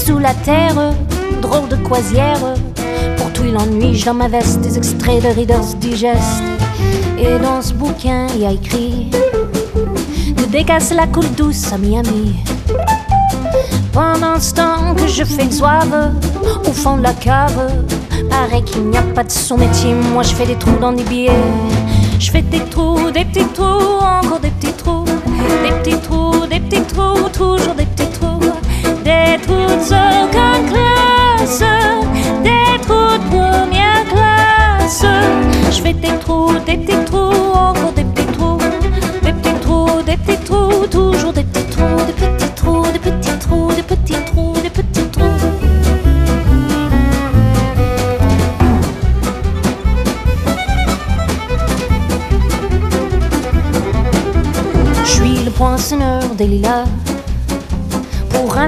[0.06, 0.94] Sous la terre,
[1.42, 2.40] drôle de croisière.
[3.18, 6.42] Pour tout l'ennui, dans ma veste des extraits de Reader's Digest.
[7.20, 9.12] Et dans ce bouquin, y a écrit
[10.36, 12.36] que dès qu'elle se la coule douce à Miami.
[13.94, 16.14] Pendant ce temps que je fais soave
[16.68, 17.72] au fond de la cave,
[18.30, 19.94] paraît qu'il n'y a pas de son métier.
[19.94, 21.46] Moi, je fais des trous dans des billets.
[22.18, 25.06] Je fais des trous, des petits trous, encore des petits trous,
[25.64, 27.86] des petits trous, des petits trous, toujours des
[29.82, 30.11] petits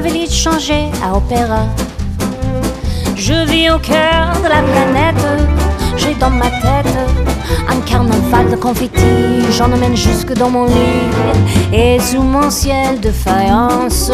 [0.04, 1.66] village changé à opéra.
[3.16, 5.26] Je vis au cœur de la planète
[5.96, 6.94] J'ai dans ma tête
[7.70, 9.52] un carnaval de confettis.
[9.52, 14.12] J'en emmène jusque dans mon lit Et sous mon ciel de faïence.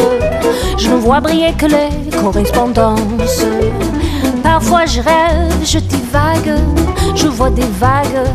[0.78, 3.44] Je ne vois briller que les correspondances.
[4.42, 6.54] Parfois je rêve, je divague
[7.14, 8.26] Je vois des vagues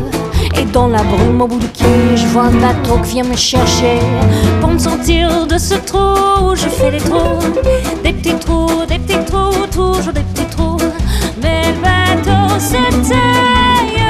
[0.76, 3.98] dans la brume au bout du quai, je vois un bateau qui vient me chercher.
[4.60, 7.40] Pour me sortir de ce trou, je fais des trous.
[8.04, 10.76] Des petits trous, des petits trous, toujours des petits trous.
[11.42, 14.04] Mais le bateau se taille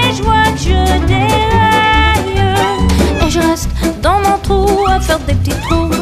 [0.00, 2.40] Et je vois que je déraille.
[3.26, 3.68] Et je reste
[4.00, 5.95] dans mon trou à faire des petits trous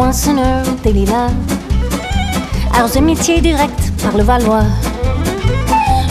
[0.00, 1.28] poinçonneur des lilas.
[2.72, 4.64] Arts et métiers direct par le Valois.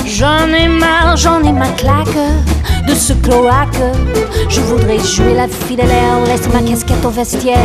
[0.06, 2.22] J'en ai marre, j'en ai ma claque
[2.88, 3.82] de ce cloaque.
[4.48, 7.58] Je voudrais jouer la fille laisse ma casquette au vestiaire.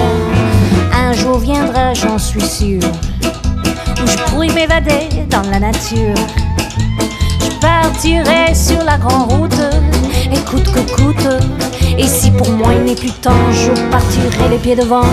[0.98, 2.80] Un jour viendra, j'en suis sûr,
[4.02, 6.20] où je pourrai m'évader dans la nature.
[7.38, 9.62] Je partirai sur la grande route,
[10.32, 11.28] et coûte que coûte.
[11.98, 15.04] Et si pour moi il n'est plus temps, je partirai les pieds devant.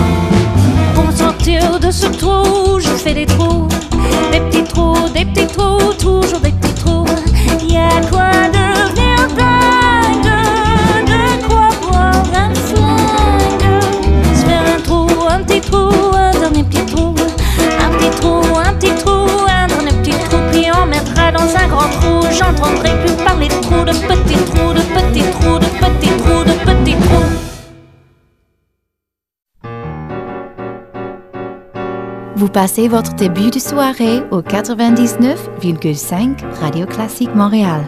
[1.02, 3.66] Pour me sortir de ce trou, je fais des trous,
[4.30, 7.04] des petits trous, des petits trous, toujours des petits trous.
[7.68, 10.30] Y a quoi devenir dingue,
[11.04, 13.82] de quoi boire un flingue,
[14.32, 17.16] se faire un trou, un petit trou, un dernier petit trou,
[17.80, 21.66] un petit trou, un petit trou, un dernier petit trou, puis on mettra dans un
[21.66, 22.28] grand trou.
[22.30, 26.52] J'entendrai plus parler de trous, de petits trous, de petits trous, de petits trous, de
[26.64, 27.41] petits trous.
[32.42, 37.86] Vous passez votre début de soirée au 99,5 Radio Classique Montréal.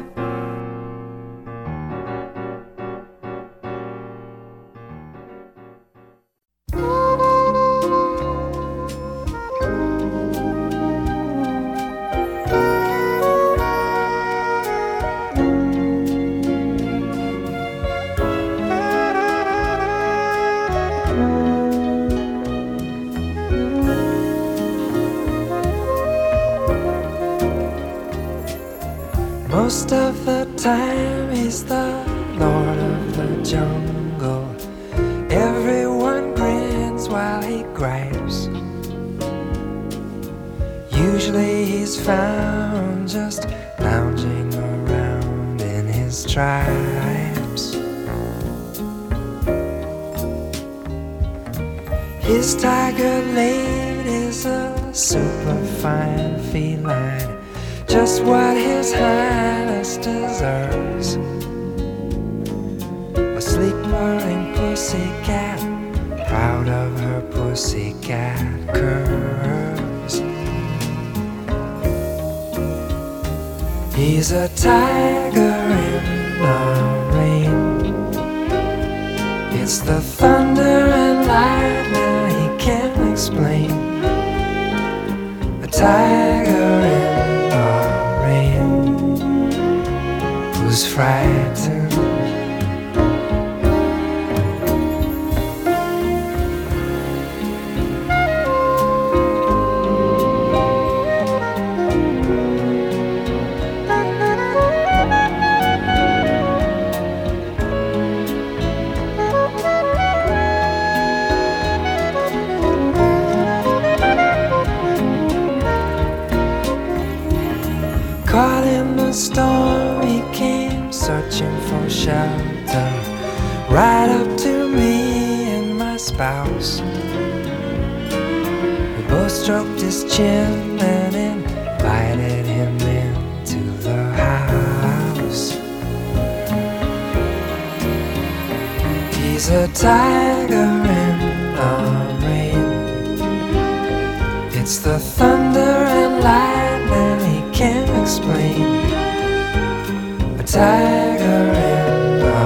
[150.55, 152.39] tiger in the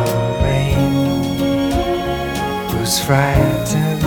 [0.43, 0.93] rain
[2.70, 4.02] who's frightened.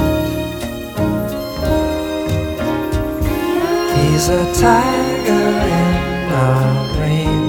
[3.95, 5.45] He's a tiger
[5.80, 5.91] in
[6.32, 6.45] the
[6.99, 7.44] rain.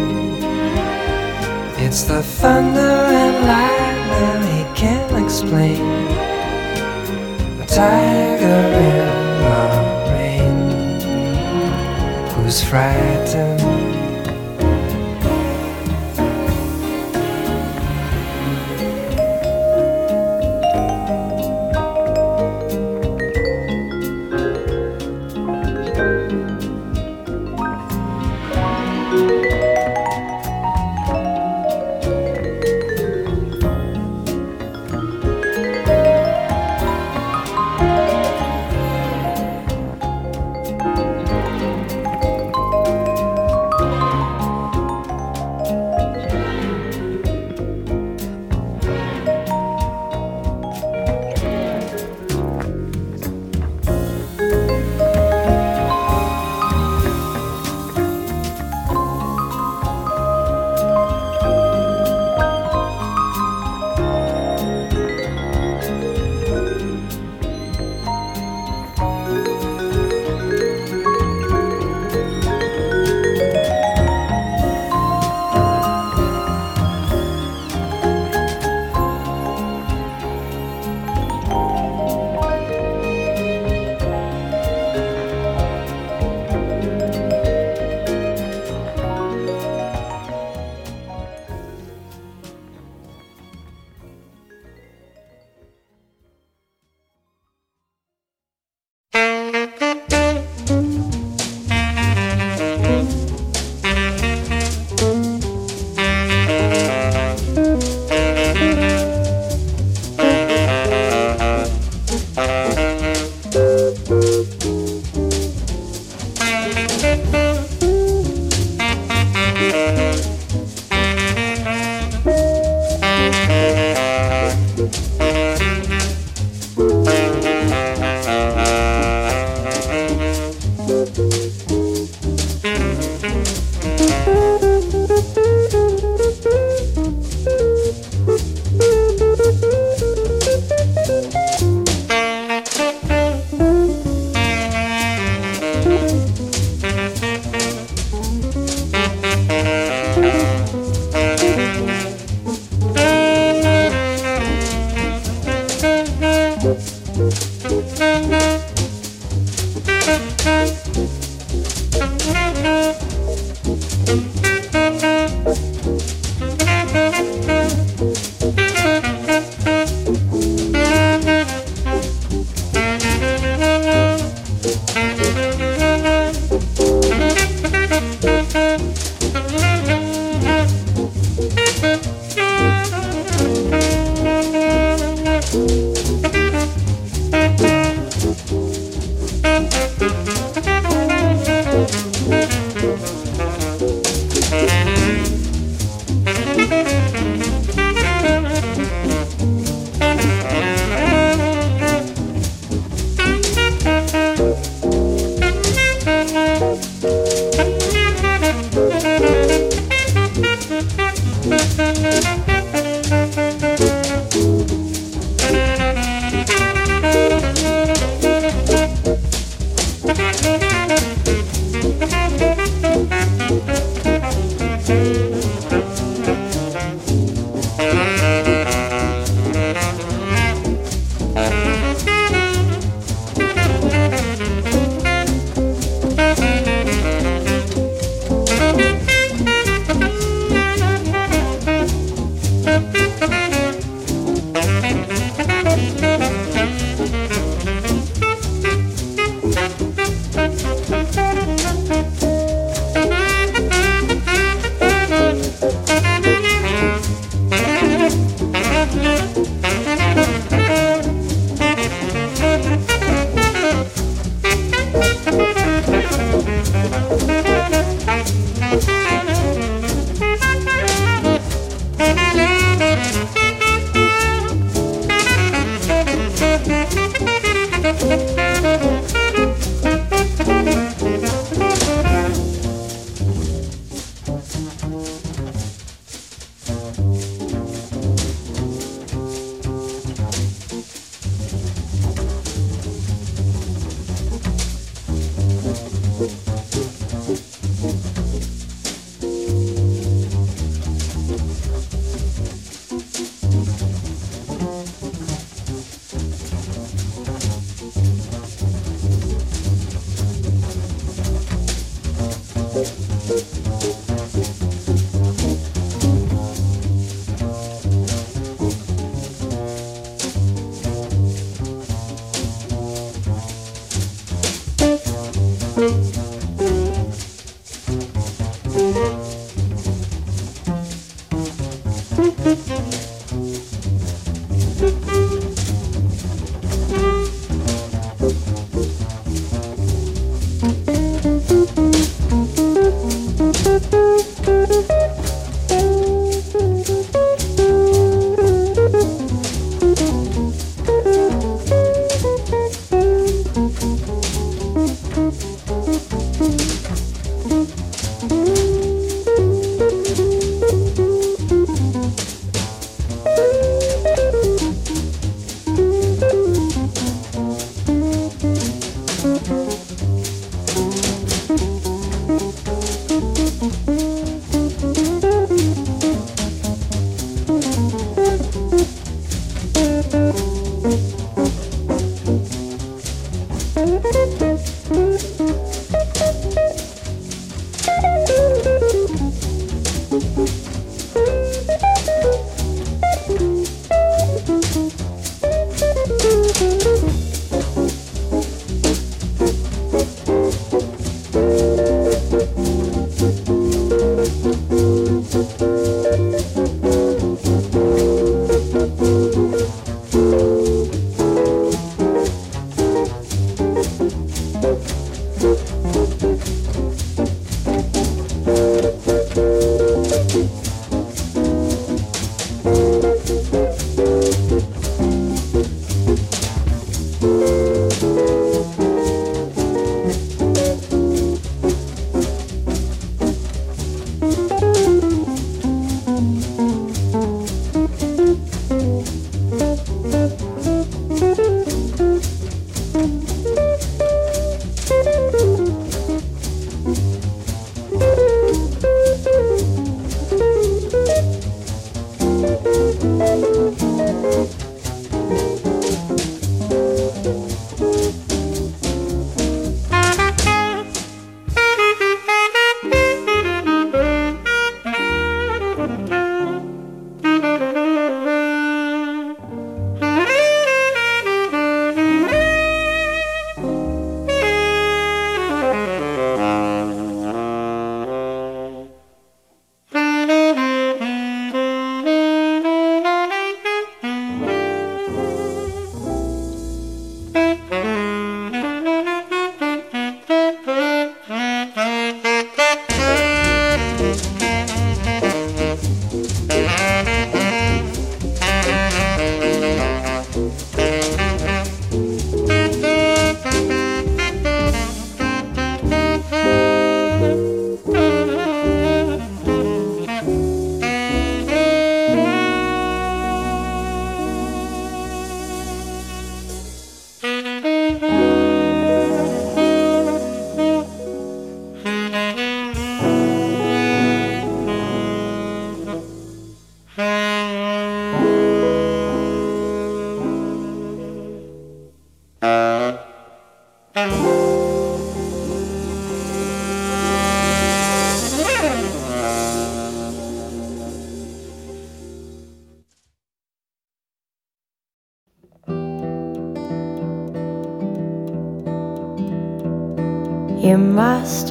[1.79, 5.81] It's the thunder and lightning he can't explain.
[7.63, 8.61] A tiger
[8.91, 9.07] in
[9.43, 9.59] the
[10.13, 10.57] rain
[12.35, 13.72] who's frightened.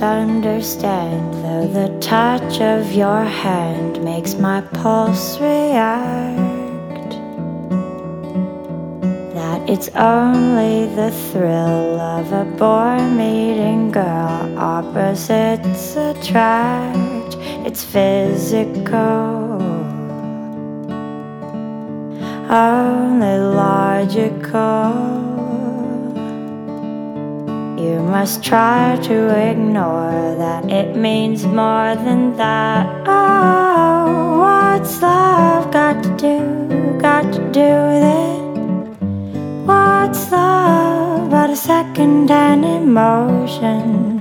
[0.02, 7.12] Understand, though the touch of your hand makes my pulse react,
[9.36, 14.58] that it's only the thrill of a boy meeting girl.
[14.58, 19.62] Opposites attract, it's physical,
[22.50, 25.01] only logical.
[28.22, 29.18] Must try to
[29.50, 32.86] ignore that it means more than that.
[33.08, 36.38] Oh, what's love got to do?
[37.00, 38.42] Got to do with it?
[39.66, 44.20] What's love but a second hand emotion?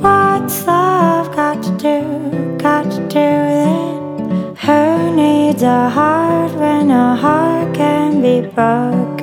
[0.00, 1.98] What's love got to do?
[2.56, 4.58] Got to do with it?
[4.66, 9.17] Who needs a heart when a heart can be broken?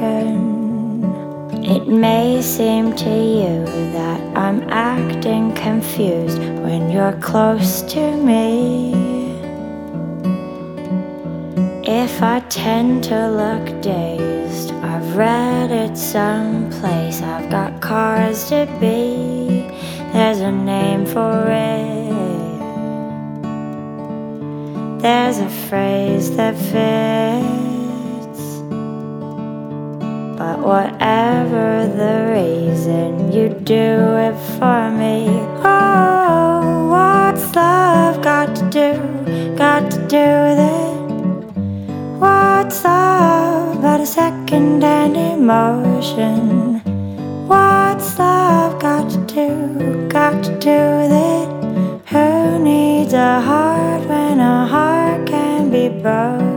[1.86, 3.64] It may seem to you
[3.94, 8.92] that I'm acting confused when you're close to me.
[11.86, 17.22] If I tend to look dazed, I've read it someplace.
[17.22, 19.70] I've got cars to be,
[20.12, 22.12] there's a name for it.
[25.04, 27.55] There's a phrase that fits.
[30.62, 35.28] Whatever the reason, you do it for me.
[35.64, 39.56] Oh, what's love got to do?
[39.56, 40.96] Got to do with it?
[42.20, 46.82] What's love but a second hand emotion?
[47.48, 50.08] What's love got to do?
[50.10, 51.48] Got to do with it?
[52.10, 56.55] Who needs a heart when a heart can be broken?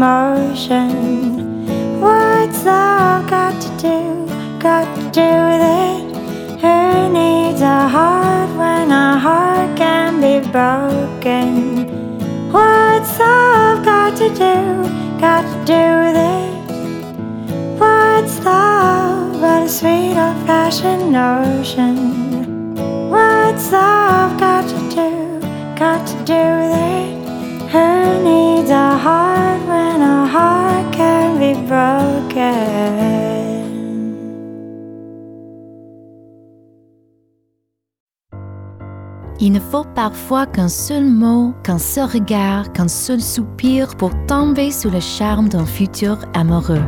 [0.00, 2.00] Emotion?
[2.00, 4.26] What's love got to do?
[4.58, 6.00] Got to do with it?
[6.62, 6.76] Who
[7.12, 11.50] needs a heart when a heart can be broken?
[12.50, 14.56] What's love got to do?
[15.20, 16.52] Got to do with it?
[17.78, 21.94] What's love but a sweet old fashioned notion?
[23.10, 25.10] What's love got to do?
[25.78, 27.10] Got to do with it?
[27.72, 27.86] Who
[28.24, 29.60] needs a heart
[39.40, 44.70] Il ne faut parfois qu'un seul mot, qu'un seul regard, qu'un seul soupir pour tomber
[44.70, 46.82] sous le charme d'un futur amoureux.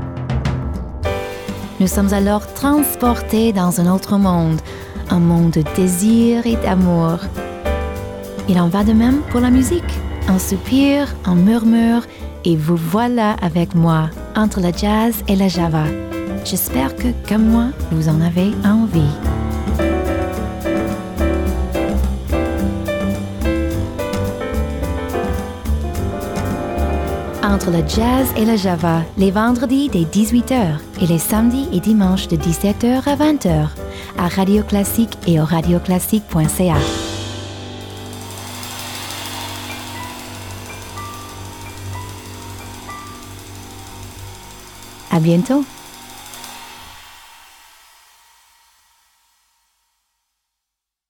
[1.81, 4.60] Nous sommes alors transportés dans un autre monde,
[5.10, 7.19] un monde de désir et d'amour.
[8.48, 9.82] Il en va de même pour la musique.
[10.28, 12.06] Un soupir, un murmure,
[12.44, 15.85] et vous voilà avec moi, entre le jazz et la java.
[16.44, 19.01] J'espère que, comme moi, vous en avez envie.
[27.44, 32.28] Entre le jazz et le java, les vendredis dès 18h et les samedis et dimanches
[32.28, 33.69] de 17h à 20h
[34.19, 37.12] à Radio Classique et au radioclassique.ca.
[45.13, 45.65] a bientôt.